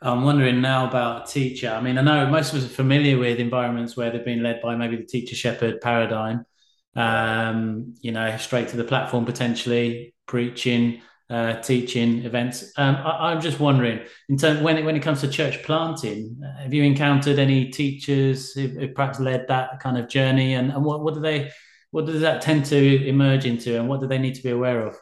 [0.01, 1.71] I'm wondering now about teacher.
[1.71, 4.63] I mean, I know most of us are familiar with environments where they've been led
[4.63, 6.47] by maybe the teacher shepherd paradigm
[6.97, 12.73] um, you know, straight to the platform potentially, preaching, uh, teaching events.
[12.77, 16.41] Um, I, am just wondering, in terms when it, when it comes to church planting,
[16.59, 20.85] have you encountered any teachers who, who perhaps led that kind of journey, and, and
[20.85, 21.51] what, what do they,
[21.91, 24.87] what does that tend to emerge into, and what do they need to be aware
[24.87, 24.97] of?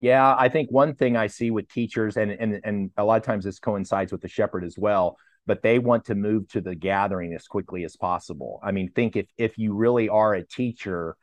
[0.00, 3.22] Yeah, I think one thing I see with teachers, and and and a lot of
[3.22, 5.18] times this coincides with the shepherd as well
[5.50, 8.60] but they want to move to the gathering as quickly as possible.
[8.62, 11.16] I mean, think if if you really are a teacher,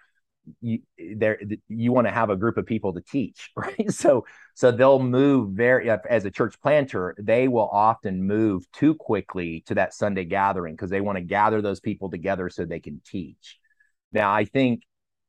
[0.59, 0.79] you
[1.15, 3.89] there you want to have a group of people to teach, right?
[3.89, 9.63] So so they'll move very as a church planter, they will often move too quickly
[9.67, 12.99] to that Sunday gathering because they want to gather those people together so they can
[13.05, 13.57] teach.
[14.11, 14.81] Now, I think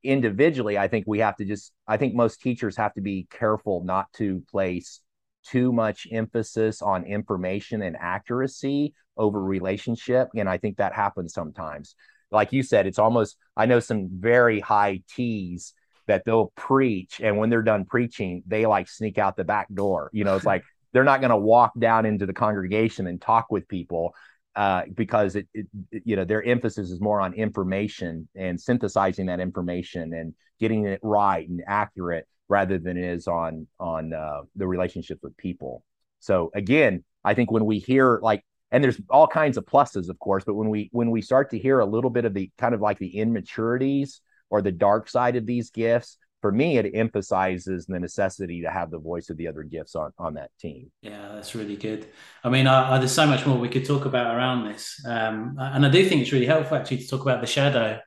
[0.03, 3.85] individually, I think we have to just I think most teachers have to be careful
[3.85, 5.03] not to place
[5.51, 10.29] too much emphasis on information and accuracy over relationship.
[10.37, 11.95] And I think that happens sometimes.
[12.31, 15.75] Like you said, it's almost, I know some very high T's
[16.07, 17.21] that they'll preach.
[17.23, 20.11] And when they're done preaching, they like sneak out the back door.
[20.13, 23.51] You know, it's like they're not going to walk down into the congregation and talk
[23.51, 24.15] with people.
[24.57, 25.69] Uh, because it, it,
[26.05, 30.99] you know, their emphasis is more on information and synthesizing that information and getting it
[31.01, 35.85] right and accurate rather than it is on on uh, the relationships with people.
[36.21, 40.19] So again, I think when we hear like, and there's all kinds of pluses, of
[40.19, 42.75] course, but when we when we start to hear a little bit of the kind
[42.75, 44.21] of like the immaturities
[44.51, 48.91] or the dark side of these gifts, for me, it emphasizes the necessity to have
[48.91, 50.91] the voice of the other gifts on on that team.
[51.03, 52.09] Yeah, that's really good.
[52.45, 55.57] I mean, I, I, there's so much more we could talk about around this, um,
[55.59, 58.01] and I do think it's really helpful actually to talk about the shadow,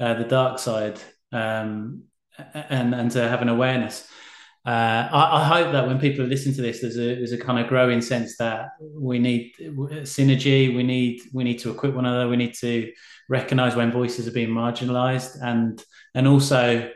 [0.00, 0.98] uh, the dark side,
[1.32, 2.04] um,
[2.38, 4.08] and and to have an awareness.
[4.66, 7.58] Uh, I, I, hope that when people listen to this, there's a there's a kind
[7.58, 10.74] of growing sense that we need synergy.
[10.74, 12.28] We need we need to equip one another.
[12.28, 12.90] We need to
[13.28, 16.90] recognise when voices are being marginalised, and and also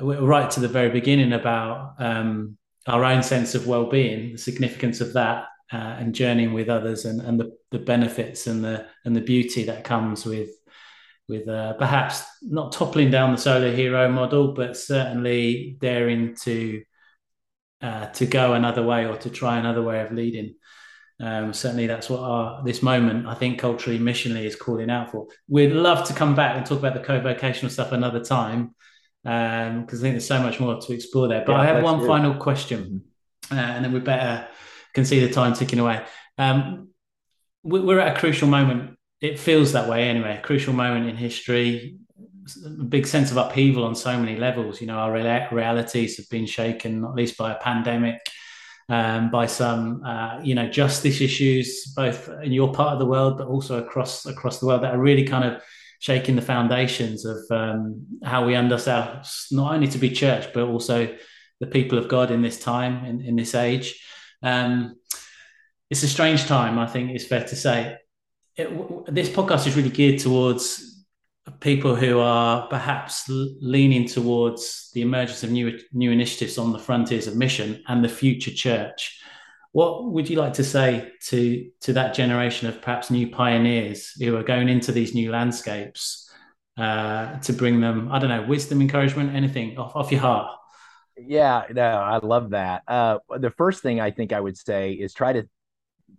[0.00, 2.56] uh, right to the very beginning about um,
[2.86, 7.20] our own sense of well-being, the significance of that, uh, and journeying with others, and
[7.20, 10.50] and the, the benefits and the and the beauty that comes with
[11.28, 16.82] with uh, perhaps not toppling down the solo hero model, but certainly daring to
[17.80, 20.54] uh, to go another way or to try another way of leading.
[21.20, 25.26] Um, certainly, that's what our this moment I think culturally, missionally is calling out for.
[25.48, 28.74] We'd love to come back and talk about the co-vocational stuff another time
[29.22, 31.44] because um, I think there's so much more to explore there.
[31.46, 32.08] But yeah, I have one good.
[32.08, 33.04] final question,
[33.50, 34.48] uh, and then we better
[34.94, 36.04] can see the time ticking away.
[36.38, 36.88] Um,
[37.62, 40.36] we're at a crucial moment it feels that way anyway.
[40.36, 41.96] A crucial moment in history,
[42.66, 44.80] a big sense of upheaval on so many levels.
[44.80, 48.18] You know, our realities have been shaken, not least by a pandemic,
[48.88, 53.38] um, by some, uh, you know, justice issues, both in your part of the world,
[53.38, 55.62] but also across across the world, that are really kind of
[56.00, 61.16] shaking the foundations of um, how we understand not only to be church, but also
[61.60, 64.04] the people of God in this time, in, in this age.
[64.42, 64.96] Um,
[65.90, 67.98] it's a strange time, I think it's fair to say
[68.56, 71.04] it, this podcast is really geared towards
[71.60, 77.26] people who are perhaps leaning towards the emergence of new new initiatives on the frontiers
[77.26, 79.20] of mission and the future church.
[79.72, 84.36] What would you like to say to to that generation of perhaps new pioneers who
[84.36, 86.30] are going into these new landscapes
[86.76, 90.50] uh, to bring them, I don't know, wisdom, encouragement, anything off, off your heart?
[91.16, 92.82] Yeah, no, I love that.
[92.88, 95.48] Uh, the first thing I think I would say is try to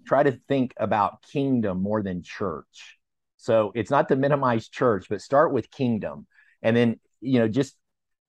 [0.05, 2.97] try to think about kingdom more than church.
[3.37, 6.27] So it's not to minimize church, but start with kingdom,
[6.61, 7.75] and then you know just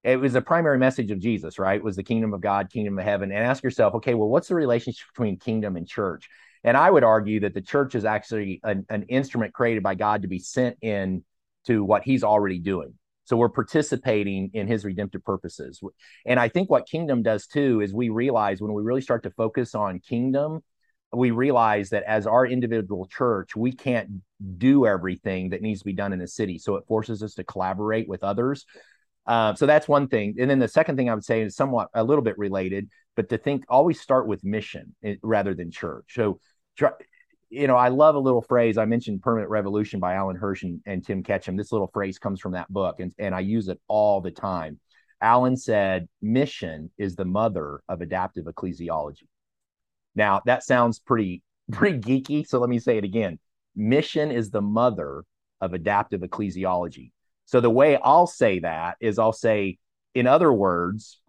[0.02, 1.82] it was the primary message of Jesus, right?
[1.82, 4.54] Was the kingdom of God, kingdom of heaven, and ask yourself, okay, well, what's the
[4.54, 6.28] relationship between kingdom and church?
[6.62, 10.22] And I would argue that the church is actually an, an instrument created by God
[10.22, 11.24] to be sent in
[11.66, 12.94] to what He's already doing.
[13.24, 15.80] So we're participating in his redemptive purposes.
[16.26, 19.30] And I think what kingdom does too is we realize when we really start to
[19.30, 20.62] focus on kingdom,
[21.16, 24.22] we realize that as our individual church, we can't
[24.58, 26.58] do everything that needs to be done in a city.
[26.58, 28.66] So it forces us to collaborate with others.
[29.26, 30.36] Uh, so that's one thing.
[30.38, 33.28] And then the second thing I would say is somewhat a little bit related, but
[33.30, 36.04] to think always start with mission eh, rather than church.
[36.10, 36.40] So
[37.50, 38.76] you know, I love a little phrase.
[38.76, 41.56] I mentioned Permanent Revolution by Alan Hirsch and, and Tim Catchim.
[41.56, 44.80] This little phrase comes from that book, and, and I use it all the time.
[45.20, 49.28] Alan said, Mission is the mother of adaptive ecclesiology.
[50.14, 51.42] Now, that sounds pretty,
[51.72, 52.46] pretty geeky.
[52.46, 53.38] So let me say it again.
[53.76, 55.24] Mission is the mother
[55.60, 57.10] of adaptive ecclesiology.
[57.46, 59.78] So the way I'll say that is I'll say,
[60.14, 61.20] in other words,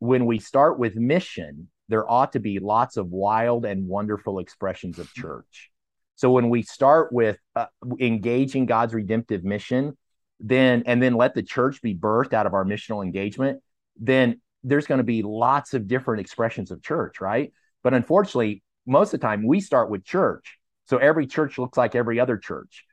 [0.00, 4.98] when we start with mission, there ought to be lots of wild and wonderful expressions
[4.98, 5.70] of church.
[6.16, 7.66] So when we start with uh,
[8.00, 9.96] engaging God's redemptive mission,
[10.40, 13.60] then and then let the church be birthed out of our missional engagement,
[13.98, 17.52] then there's going to be lots of different expressions of church, right?
[17.82, 20.58] But unfortunately, most of the time we start with church.
[20.86, 22.84] So every church looks like every other church.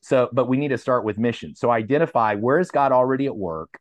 [0.00, 1.54] So, but we need to start with mission.
[1.54, 3.78] So identify where is God already at work?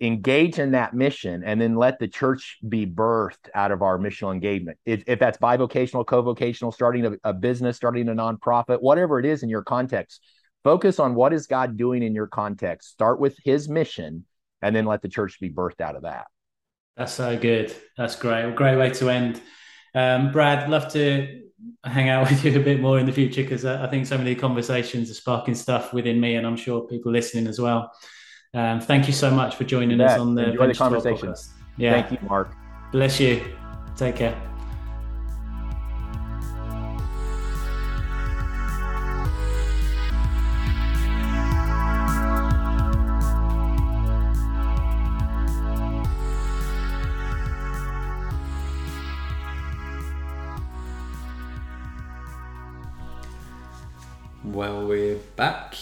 [0.00, 4.32] engage in that mission and then let the church be birthed out of our missional
[4.32, 4.78] engagement.
[4.84, 9.42] If, if that's bivocational, co-vocational, starting a, a, business, starting a nonprofit, whatever it is
[9.42, 10.22] in your context,
[10.64, 12.90] focus on what is God doing in your context.
[12.90, 14.26] Start with his mission
[14.60, 16.26] and then let the church be birthed out of that.
[16.96, 17.74] That's so good.
[17.96, 18.54] That's great.
[18.54, 19.40] Great way to end.
[19.96, 21.42] Um, Brad, love to
[21.82, 24.34] hang out with you a bit more in the future because I, think so many
[24.34, 27.90] conversations are sparking stuff within me and I'm sure people listening as well.
[28.52, 31.34] Um, thank you so much for joining us on the Enjoy the conversation.
[31.78, 31.92] Yeah.
[31.92, 32.54] Thank you, Mark.
[32.92, 33.42] Bless you.
[33.96, 34.55] Take care.
[55.36, 55.76] Back.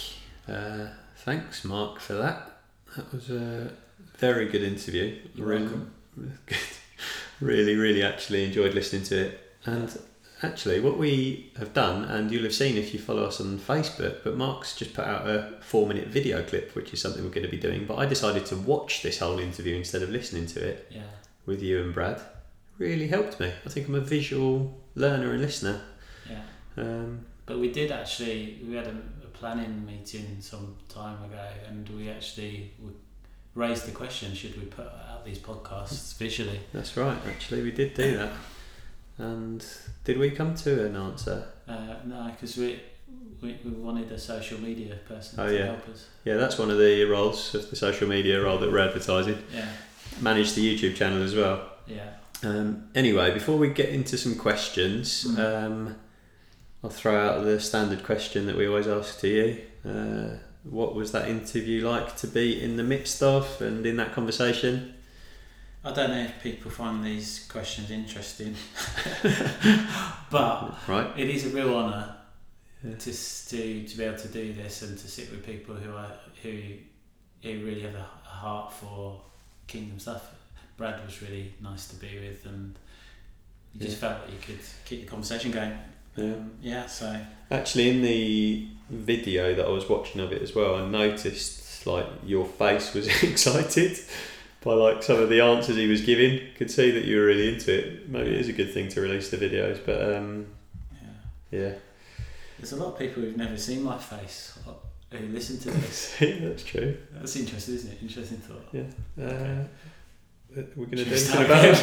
[0.49, 0.89] Uh,
[1.19, 2.51] thanks, Mark, for that.
[2.97, 3.71] That was a
[4.19, 5.21] very good interview.
[5.35, 5.93] You're really, welcome.
[7.41, 9.41] really, really actually enjoyed listening to it.
[9.65, 9.97] And
[10.43, 14.19] actually, what we have done, and you'll have seen if you follow us on Facebook,
[14.25, 17.47] but Mark's just put out a four minute video clip, which is something we're going
[17.47, 17.87] to be doing.
[17.87, 21.03] But I decided to watch this whole interview instead of listening to it yeah.
[21.47, 22.21] with you and Brad.
[22.79, 23.53] Really helped me.
[23.65, 25.81] I think I'm a visual learner and listener.
[26.29, 26.43] Yeah.
[26.77, 28.97] Um, but we did actually, we had a,
[29.35, 32.73] planning meeting some time ago, and we actually
[33.55, 36.61] raised the question: Should we put out these podcasts visually?
[36.73, 37.19] That's right.
[37.27, 38.33] Actually, we did do that.
[39.19, 39.65] And
[40.03, 41.47] did we come to an answer?
[41.69, 42.81] Uh, no, because we,
[43.41, 45.67] we we wanted a social media person oh, to yeah.
[45.67, 46.09] help us.
[46.25, 49.39] Yeah, that's one of the roles of the social media role that we're advertising.
[49.55, 49.69] Yeah.
[50.21, 51.71] Manage the YouTube channel as well.
[51.87, 52.11] Yeah.
[52.43, 55.39] Um, anyway, before we get into some questions, mm.
[55.39, 55.97] um,
[56.85, 59.91] I'll throw out the standard question that we always ask to you.
[59.91, 64.13] Uh, what was that interview like to be in the midst of and in that
[64.13, 64.93] conversation?
[65.83, 68.55] I don't know if people find these questions interesting,
[70.31, 71.11] but right.
[71.17, 72.17] it is a real honour
[72.83, 72.97] yeah.
[72.97, 73.13] to,
[73.49, 76.13] to to be able to do this and to sit with people who are
[76.43, 76.53] who
[77.43, 79.23] who really have a heart for
[79.69, 80.35] kingdom stuff.
[80.77, 82.79] Brad was really nice to be with, and
[83.73, 85.79] you just felt that you could keep the conversation going.
[86.17, 86.35] Yeah.
[86.61, 86.87] Yeah.
[86.87, 91.87] So actually, in the video that I was watching of it as well, I noticed
[91.87, 93.99] like your face was excited
[94.63, 96.41] by like some of the answers he was giving.
[96.57, 98.09] Could see that you were really into it.
[98.09, 100.47] Maybe it is a good thing to release the videos, but um,
[101.51, 101.61] yeah.
[101.61, 101.75] Yeah.
[102.59, 104.59] There's a lot of people who've never seen my face
[105.11, 106.17] who listen to this.
[106.21, 106.97] That's true.
[107.13, 107.99] That's interesting, isn't it?
[108.03, 108.67] Interesting thought.
[108.73, 108.83] Yeah.
[109.21, 109.65] Uh,
[110.57, 110.69] okay.
[110.77, 111.79] We're going to do anything about it.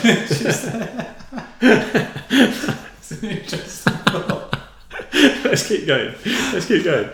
[3.00, 3.81] It's interesting
[5.43, 6.16] Let's keep going.
[6.53, 7.09] Let's keep going.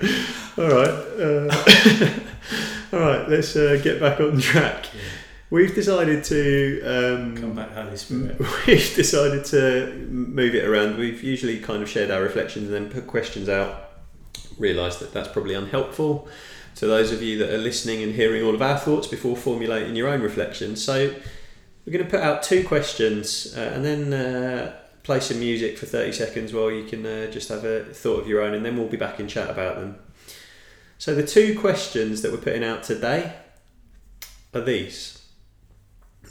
[0.58, 0.90] All right.
[0.90, 2.20] Uh,
[2.94, 4.86] All right, let's uh, get back on track.
[4.94, 5.02] Yeah.
[5.50, 8.40] We've decided to um, Come back, Holy Spirit.
[8.66, 10.98] We've decided to move it around.
[10.98, 13.92] We've usually kind of shared our reflections and then put questions out.
[14.58, 16.30] Realised that that's probably unhelpful
[16.76, 19.96] to those of you that are listening and hearing all of our thoughts before formulating
[19.96, 20.84] your own reflections.
[20.84, 21.14] So
[21.86, 24.76] we're going to put out two questions uh, and then uh,
[25.08, 28.28] play some music for 30 seconds while you can uh, just have a thought of
[28.28, 29.98] your own and then we'll be back and chat about them.
[30.98, 33.32] So the two questions that we're putting out today
[34.54, 35.26] are these.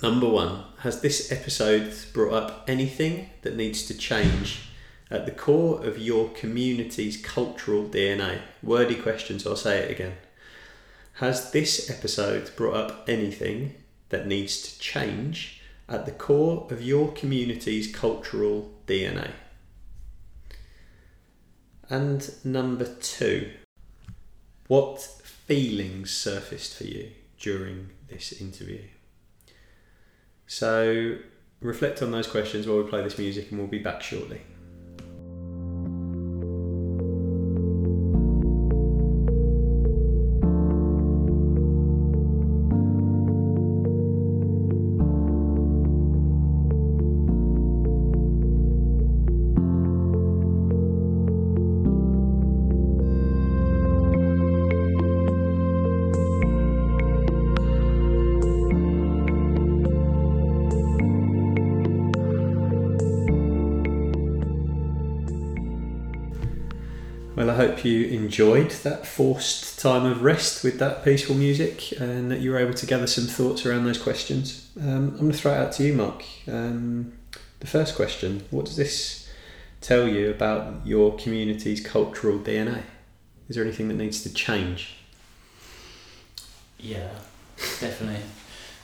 [0.02, 4.68] Number one, has this episode brought up anything that needs to change
[5.10, 8.40] at the core of your community's cultural DNA?
[8.62, 10.16] Wordy question, so I'll say it again.
[11.14, 13.76] Has this episode brought up anything
[14.10, 15.55] that needs to change
[15.88, 19.30] at the core of your community's cultural DNA?
[21.88, 23.50] And number two,
[24.66, 28.82] what feelings surfaced for you during this interview?
[30.46, 31.18] So
[31.60, 34.40] reflect on those questions while we play this music, and we'll be back shortly.
[67.56, 72.50] Hope you enjoyed that forced time of rest with that peaceful music and that you
[72.50, 74.70] were able to gather some thoughts around those questions.
[74.80, 76.24] Um, I'm going to throw it out to you, Mark.
[76.46, 77.12] Um,
[77.60, 79.28] the first question What does this
[79.80, 82.82] tell you about your community's cultural DNA?
[83.48, 84.96] Is there anything that needs to change?
[86.78, 87.08] Yeah,
[87.80, 88.20] definitely.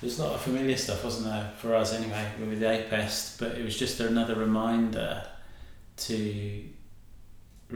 [0.00, 3.52] There's a lot of familiar stuff, wasn't there, for us anyway, with the APEST, but
[3.52, 5.24] it was just another reminder
[5.98, 6.64] to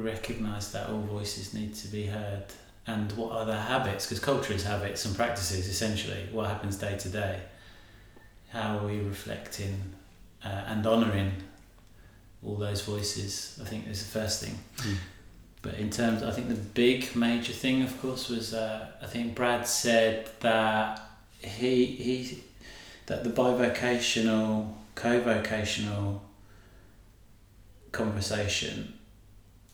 [0.02, 2.44] recognise that all voices need to be heard
[2.86, 6.96] and what are the habits, because culture is habits and practices essentially, what happens day
[6.96, 7.40] to day,
[8.50, 9.80] how are we reflecting
[10.44, 11.32] uh, and honouring
[12.44, 14.58] all those voices, I think is the first thing.
[14.76, 14.96] Mm.
[15.62, 19.34] But in terms, I think the big major thing, of course, was uh, I think
[19.34, 21.00] Brad said that
[21.40, 22.44] he he
[23.06, 26.22] that the bivocational, co-vocational
[27.90, 28.95] conversation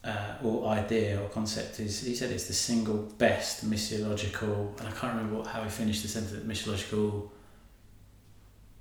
[0.05, 4.91] uh, or idea or concept is he said it's the single best missiological and I
[4.91, 7.29] can't remember what, how he finished the sentence missiological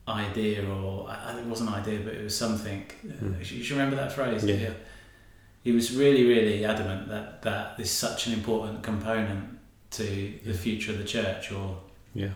[0.08, 3.36] idea or I it wasn't an idea but it was something Mm.
[3.36, 4.74] uh, you should remember that phrase Yeah.
[5.64, 9.60] he was really really adamant that that is such an important component
[9.92, 11.78] to the future of the church or
[12.16, 12.30] Yeah.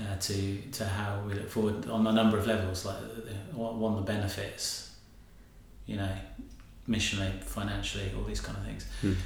[0.00, 0.36] uh, to
[0.78, 4.90] to how we look forward on a number of levels like uh, one the benefits
[5.86, 6.14] you know
[6.88, 8.86] missionally financially all these kind of things.
[9.02, 9.16] Mm.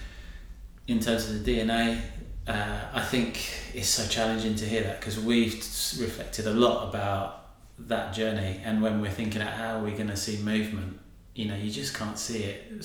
[0.88, 2.00] in terms of the DNA
[2.46, 3.38] uh, I think
[3.74, 5.54] it's so challenging to hear that because we've
[6.00, 8.60] reflected a lot about that journey.
[8.64, 10.98] And when we're thinking about how we're going to see movement
[11.34, 12.84] you know you just can't see it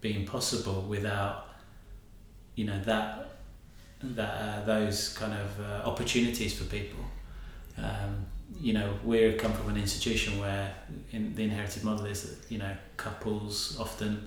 [0.00, 1.48] being possible without
[2.54, 3.28] you know that
[4.02, 7.04] that uh, those kind of uh, opportunities for people.
[7.78, 8.26] Um,
[8.60, 10.74] you know we come from an institution where
[11.12, 14.26] in the inherited model is that you know couples often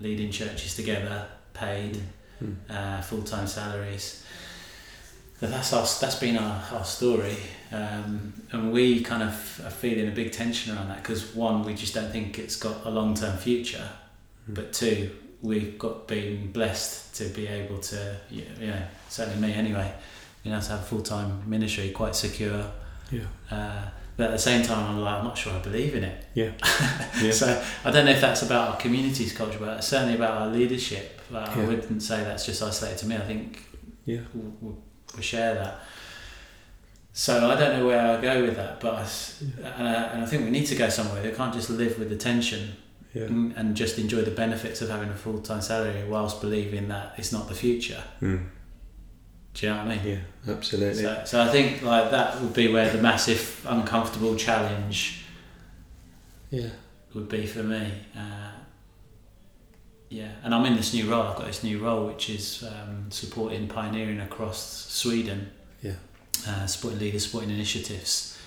[0.00, 2.00] lead in churches together paid
[2.40, 2.54] Mm.
[2.70, 4.24] uh, full-time salaries
[5.40, 7.36] but that's our, that's been our, our story
[7.72, 11.74] um, and we kind of are feeling a big tension around that because one we
[11.74, 13.88] just don't think it's got a long-term future
[14.48, 14.54] Mm.
[14.54, 15.10] but two
[15.42, 19.92] we've got been blessed to be able to you know certainly me anyway
[20.44, 22.64] you know to have a full-time ministry quite secure
[23.10, 23.22] Yeah.
[23.50, 26.24] uh, but at the same time I'm like I'm not sure I believe in it
[26.34, 26.50] Yeah.
[27.22, 27.30] Yeah.
[27.30, 31.20] so I don't know if that's about our community's culture but certainly about our leadership
[31.30, 33.62] like, I wouldn't say that's just isolated to me I think
[34.04, 34.20] Yeah.
[34.34, 34.74] we, we,
[35.16, 35.80] we share that
[37.12, 39.06] so I don't know where I go with that but I
[39.78, 42.08] and, I, and I think we need to go somewhere we can't just live with
[42.10, 42.76] the tension
[43.14, 43.24] Yeah.
[43.24, 47.32] and, and just enjoy the benefits of having a full-time salary whilst believing that it's
[47.32, 48.46] not the future Mm.
[49.60, 50.06] Do you know what I mean
[50.46, 50.54] Yeah.
[50.54, 51.02] Absolutely.
[51.02, 55.24] so, so I think like that would be where the massive uncomfortable challenge
[56.50, 56.68] Yeah.
[57.14, 57.92] would be for me.
[58.16, 58.52] Uh,
[60.10, 61.22] yeah, and I'm in this new role.
[61.24, 65.50] I've got this new role, which is um, supporting pioneering across Sweden.
[65.82, 65.94] Yeah.
[66.48, 68.37] Uh, supporting leaders, supporting initiatives,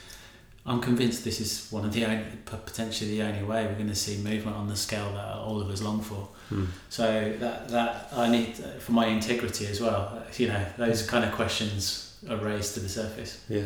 [0.66, 3.96] I'm convinced this is one of the only, potentially the only way we're going to
[3.96, 6.28] see movement on the scale that all of us long for.
[6.50, 6.66] Hmm.
[6.90, 10.24] So that that I need for my integrity as well.
[10.38, 13.44] You know, those kind of questions are raised to the surface.
[13.50, 13.66] Yeah.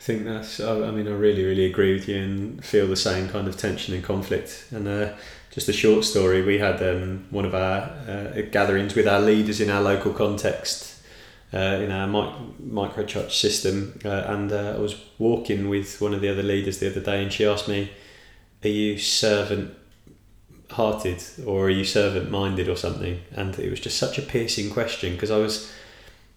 [0.00, 0.60] I think that's.
[0.60, 3.58] I I mean, I really, really agree with you and feel the same kind of
[3.58, 4.64] tension and conflict.
[4.70, 5.12] And uh,
[5.50, 9.60] just a short story: we had um, one of our uh, gatherings with our leaders
[9.60, 10.89] in our local context,
[11.52, 16.14] uh, in our mic- micro church system, uh, and uh, I was walking with one
[16.14, 17.90] of the other leaders the other day, and she asked me,
[18.64, 19.74] "Are you servant?"
[20.72, 24.70] hearted or are you servant minded or something and it was just such a piercing
[24.70, 25.68] question because I was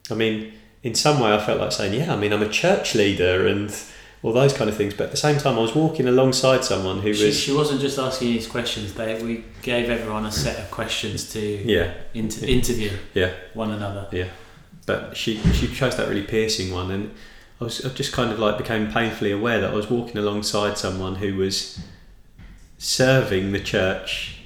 [0.09, 2.95] I mean in some way I felt like saying, yeah, I mean, I'm a church
[2.95, 3.73] leader and
[4.23, 4.93] all those kind of things.
[4.95, 7.39] But at the same time, I was walking alongside someone who She, was.
[7.39, 8.93] she wasn't just asking these questions.
[8.95, 14.07] They we gave everyone a set of questions to Yeah, inter- interview yeah, one another.
[14.11, 14.27] yeah.
[14.85, 17.13] But she she chose that really piercing one, and
[17.59, 20.77] I was I just kind of like became painfully aware that I was walking alongside
[20.77, 21.79] someone who was
[22.77, 24.39] serving the church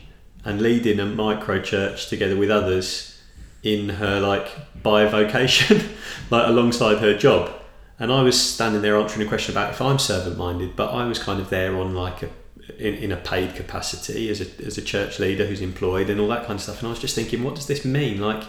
[0.45, 3.19] and leading a micro church together with others
[3.63, 4.47] in her like
[4.83, 5.89] by vocation,
[6.29, 7.51] like alongside her job.
[7.99, 11.07] And I was standing there answering a question about if I'm servant minded, but I
[11.07, 12.29] was kind of there on like a
[12.77, 16.27] in, in a paid capacity as a, as a church leader who's employed and all
[16.27, 16.79] that kind of stuff.
[16.79, 18.19] And I was just thinking, what does this mean?
[18.19, 18.43] Like,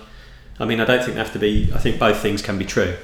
[0.61, 1.71] I mean, I don't think they have to be.
[1.75, 2.97] I think both things can be true.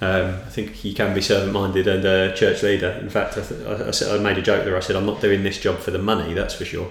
[0.00, 2.90] Um, I think you can be servant minded and a church leader.
[2.90, 4.76] In fact, I, th- I, I, said, I made a joke there.
[4.76, 6.90] I said, I'm not doing this job for the money, that's for sure.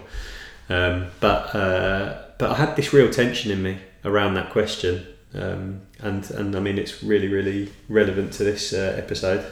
[0.70, 5.06] Um, but uh, but I had this real tension in me around that question.
[5.34, 9.46] Um, and, and I mean, it's really, really relevant to this uh, episode.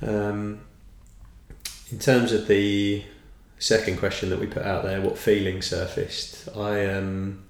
[0.00, 0.60] Um,
[1.90, 3.04] in terms of the
[3.58, 6.48] second question that we put out there, what feelings surfaced?
[6.56, 7.44] I um,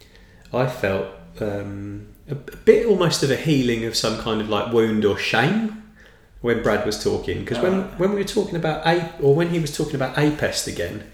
[0.53, 1.07] I felt
[1.41, 5.19] um, a, a bit almost of a healing of some kind of like wound or
[5.19, 5.83] shame
[6.41, 9.59] when Brad was talking because when when we were talking about a or when he
[9.59, 11.05] was talking about apest again.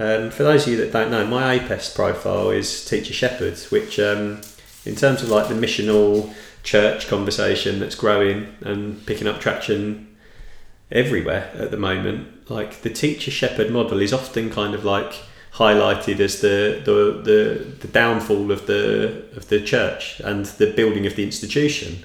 [0.00, 4.00] Um, for those of you that don't know, my APEST profile is Teacher Shepherd, which,
[4.00, 4.40] um,
[4.86, 10.16] in terms of like the missional church conversation that's growing and picking up traction
[10.90, 15.16] everywhere at the moment, like the Teacher Shepherd model is often kind of like
[15.54, 21.06] highlighted as the, the the the downfall of the of the church and the building
[21.06, 22.04] of the institution.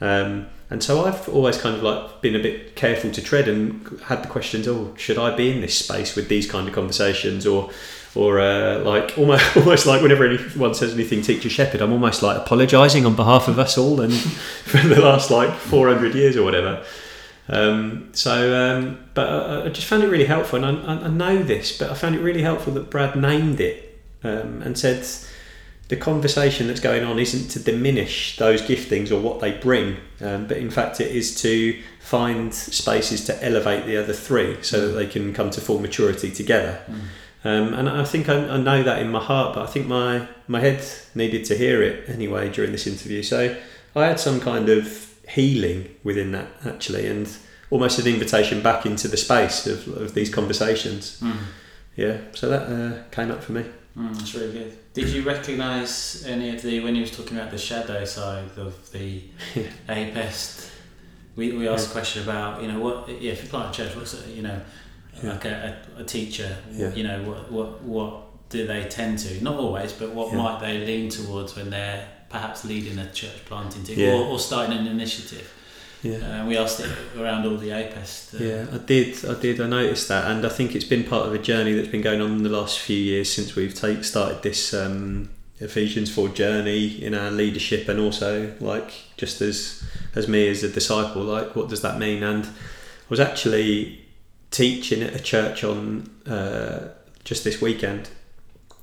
[0.00, 4.00] Um, and so I've always kind of like been a bit careful to tread and
[4.04, 7.46] had the questions: Oh, should I be in this space with these kind of conversations,
[7.46, 7.70] or,
[8.14, 12.38] or uh, like almost almost like whenever anyone says anything, teacher shepherd, I'm almost like
[12.38, 14.14] apologising on behalf of us all and
[14.64, 16.84] for the last like 400 years or whatever.
[17.48, 21.42] Um, so, um, but I, I just found it really helpful, and I, I know
[21.42, 25.06] this, but I found it really helpful that Brad named it um, and said
[25.88, 30.46] the conversation that's going on isn't to diminish those giftings or what they bring, um,
[30.46, 34.92] but in fact it is to find spaces to elevate the other three so that
[34.92, 36.80] they can come to full maturity together.
[37.42, 40.28] Um, and I think I, I know that in my heart, but I think my,
[40.46, 40.84] my head
[41.16, 43.24] needed to hear it anyway during this interview.
[43.24, 43.56] So
[43.96, 47.28] I had some kind of healing within that actually, and
[47.70, 51.20] almost an invitation back into the space of, of these conversations.
[51.20, 51.36] Mm.
[51.96, 53.64] Yeah, so that uh, came up for me.
[53.96, 54.78] Mm, that's really good.
[54.94, 58.90] Did you recognise any of the when he was talking about the shadow side of
[58.92, 59.22] the
[59.88, 60.68] apest?
[61.36, 63.96] We, we asked a question about you know what yeah if you plant a church
[63.96, 64.60] what's it, you know
[65.22, 65.32] Yeah.
[65.32, 66.92] like a, a, a teacher Yeah.
[66.92, 70.38] you know what what what do they tend to not always but what Yeah.
[70.38, 74.14] might they lean towards when they're perhaps leading a church planting team Yeah.
[74.14, 75.52] or, or starting an initiative
[76.02, 76.42] Yeah.
[76.42, 78.34] uh, we asked it around all the APES.
[78.34, 79.22] uh, Yeah, I did.
[79.26, 79.60] I did.
[79.60, 82.20] I noticed that, and I think it's been part of a journey that's been going
[82.22, 85.28] on in the last few years since we've take, started this um,
[85.58, 89.82] Ephesians four journey in our leadership, and also like just as
[90.14, 92.22] as me as a disciple, like what does that mean?
[92.22, 94.00] And I was actually
[94.50, 96.88] teaching at a church on uh,
[97.24, 98.08] just this weekend,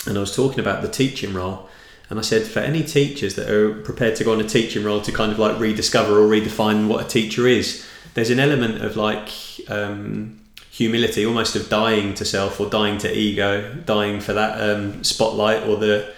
[0.05, 1.67] and I was talking about the teaching role.
[2.09, 5.01] And I said, for any teachers that are prepared to go on a teaching role
[5.01, 8.95] to kind of like rediscover or redefine what a teacher is, there's an element of
[8.95, 9.29] like
[9.67, 10.39] um,
[10.71, 15.67] humility, almost of dying to self or dying to ego, dying for that um, spotlight
[15.67, 16.13] or the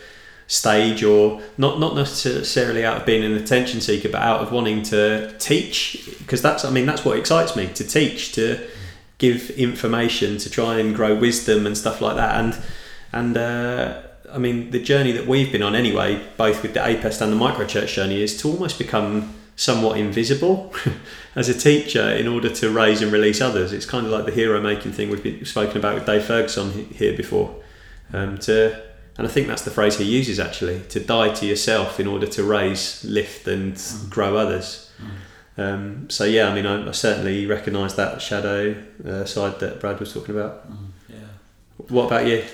[0.48, 4.84] stage, or not not necessarily out of being an attention seeker, but out of wanting
[4.84, 6.04] to teach.
[6.20, 8.68] Because that's, I mean, that's what excites me to teach, to
[9.18, 12.36] give information, to try and grow wisdom and stuff like that.
[12.36, 12.64] And
[13.12, 14.02] and uh,
[14.34, 17.38] I mean, the journey that we've been on anyway, both with the APEST and the
[17.38, 20.74] microchurch journey, is to almost become somewhat invisible
[21.36, 23.74] as a teacher in order to raise and release others.
[23.74, 26.86] It's kind of like the hero making thing we've been spoken about with Dave Ferguson
[26.94, 27.56] here before.
[28.14, 28.82] Um, to,
[29.18, 32.26] and I think that's the phrase he uses actually to die to yourself in order
[32.28, 33.80] to raise, lift, and
[34.10, 34.92] grow others.
[35.60, 40.00] Um, so yeah, I mean, I, I certainly recognise that shadow uh, side that Brad
[40.00, 40.72] was talking about.
[40.72, 41.16] Mm, yeah.
[41.90, 42.46] What about you?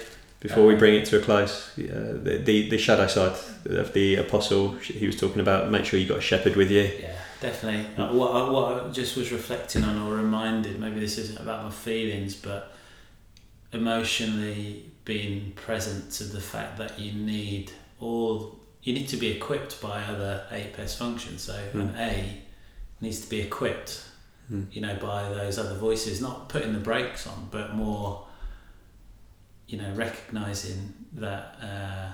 [0.48, 3.36] Before we Um, bring it to a close, uh, the, the the shadow side
[3.84, 4.64] of the apostle
[5.02, 5.72] he was talking about.
[5.72, 6.86] Make sure you got a shepherd with you.
[7.02, 7.84] Yeah, definitely.
[7.98, 11.64] Uh, what, I, what I just was reflecting on or reminded, maybe this isn't about
[11.64, 12.62] my feelings, but
[13.74, 19.82] emotionally being present to the fact that you need all, you need to be equipped
[19.82, 21.42] by other APES functions.
[21.44, 22.00] So an Mm.
[22.00, 22.42] A
[23.02, 24.04] needs to be equipped,
[24.52, 24.68] Mm.
[24.72, 28.25] you know, by those other voices, not putting the brakes on, but more,
[29.68, 32.12] you know, recognizing that, uh,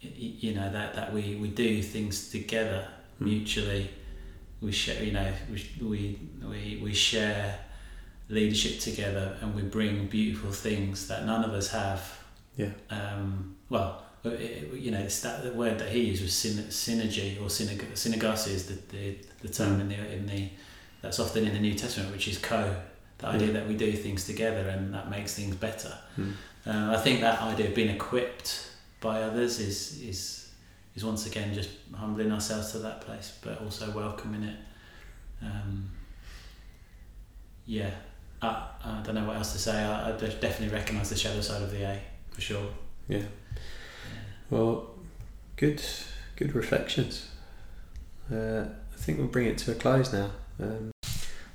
[0.00, 2.88] you know, that, that we, we do things together
[3.20, 3.26] Mm.
[3.26, 3.90] mutually
[4.62, 6.18] we share you know we, we
[6.48, 7.58] we we share
[8.30, 12.00] leadership together and we bring beautiful things that none of us have
[12.56, 12.70] Yeah.
[12.90, 16.68] um well it- it- you know it's that the word that he used was syn-
[16.70, 20.48] synergy or synerg- synergos is the, the the term in the in the
[21.02, 22.74] that's often in the New Testament which is co
[23.22, 23.52] the idea Mm.
[23.54, 26.32] that we do things together and that makes things better Mm.
[26.66, 28.50] uh, I think that idea of being equipped
[29.00, 30.20] by others is is
[30.94, 34.58] is once again just humbling ourselves to that place, but also welcoming it.
[35.42, 35.90] Um,
[37.66, 37.90] yeah,
[38.42, 39.72] I, I don't know what else to say.
[39.82, 41.98] I, I definitely recognise the shadow side of the A
[42.30, 42.66] for sure.
[43.08, 43.22] Yeah.
[44.50, 44.90] Well,
[45.56, 45.82] good,
[46.36, 47.26] good reflections.
[48.30, 50.30] Uh, I think we'll bring it to a close now.
[50.60, 50.91] Um,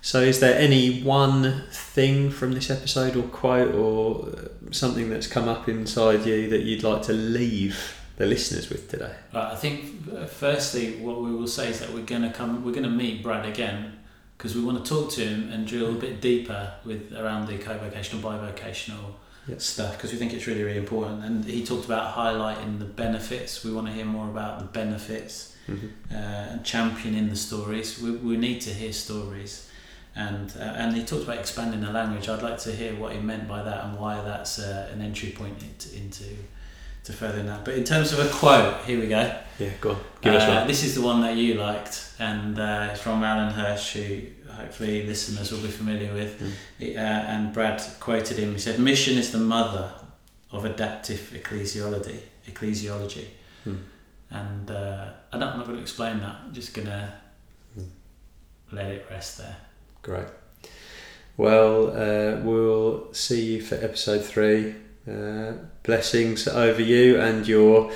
[0.08, 5.28] so, is there any one thing from this episode, or quote, or uh, something that's
[5.28, 7.76] come up inside you that you'd like to leave
[8.16, 9.14] the listeners with today?
[9.34, 12.72] Right, I think uh, firstly, what we will say is that we're gonna come, we're
[12.80, 14.00] gonna meet Brad again
[14.38, 17.58] because we want to talk to him and drill a bit deeper with around the
[17.58, 19.16] co-vocational, bivocational
[19.48, 19.56] Yeah.
[19.58, 21.24] stuff because we think it's really, really important.
[21.26, 23.64] And he talked about highlighting the benefits.
[23.66, 26.16] We want to hear more about the benefits Mm-hmm.
[26.16, 28.00] uh, and championing the stories.
[28.02, 29.67] We, we need to hear stories.
[30.18, 32.28] And, uh, and he talked about expanding the language.
[32.28, 35.30] I'd like to hear what he meant by that and why that's uh, an entry
[35.30, 36.24] point into, into
[37.04, 37.64] to furthering that.
[37.64, 39.32] But in terms of a quote, here we go.
[39.60, 39.98] Yeah, go on.
[40.22, 40.68] Give us Uh, one.
[40.68, 44.22] This is the one that you liked, and uh, it's from Alan Hirsch, who
[44.52, 46.42] hopefully listeners will be familiar with.
[46.82, 46.98] Mm.
[46.98, 48.54] And Brad quoted him.
[48.54, 49.94] He said, "Mission is the mother
[50.52, 53.26] of adaptive ecclesiology." Ecclesiology,
[53.68, 53.78] Mm.
[54.32, 56.36] and uh, I don't, I'm not going to explain that.
[56.46, 57.14] I'm just going to
[57.78, 57.90] Mm.
[58.72, 59.56] let it rest there.
[60.08, 60.28] Great.
[61.36, 64.74] Well, uh, we'll see you for episode three.
[65.06, 65.52] Uh,
[65.84, 67.92] blessings over you and your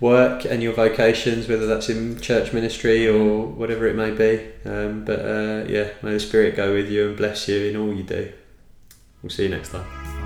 [0.00, 4.68] work and your vocations, whether that's in church ministry or whatever it may be.
[4.68, 7.94] Um, but uh, yeah, may the Spirit go with you and bless you in all
[7.94, 8.32] you do.
[9.22, 10.21] We'll see you next time.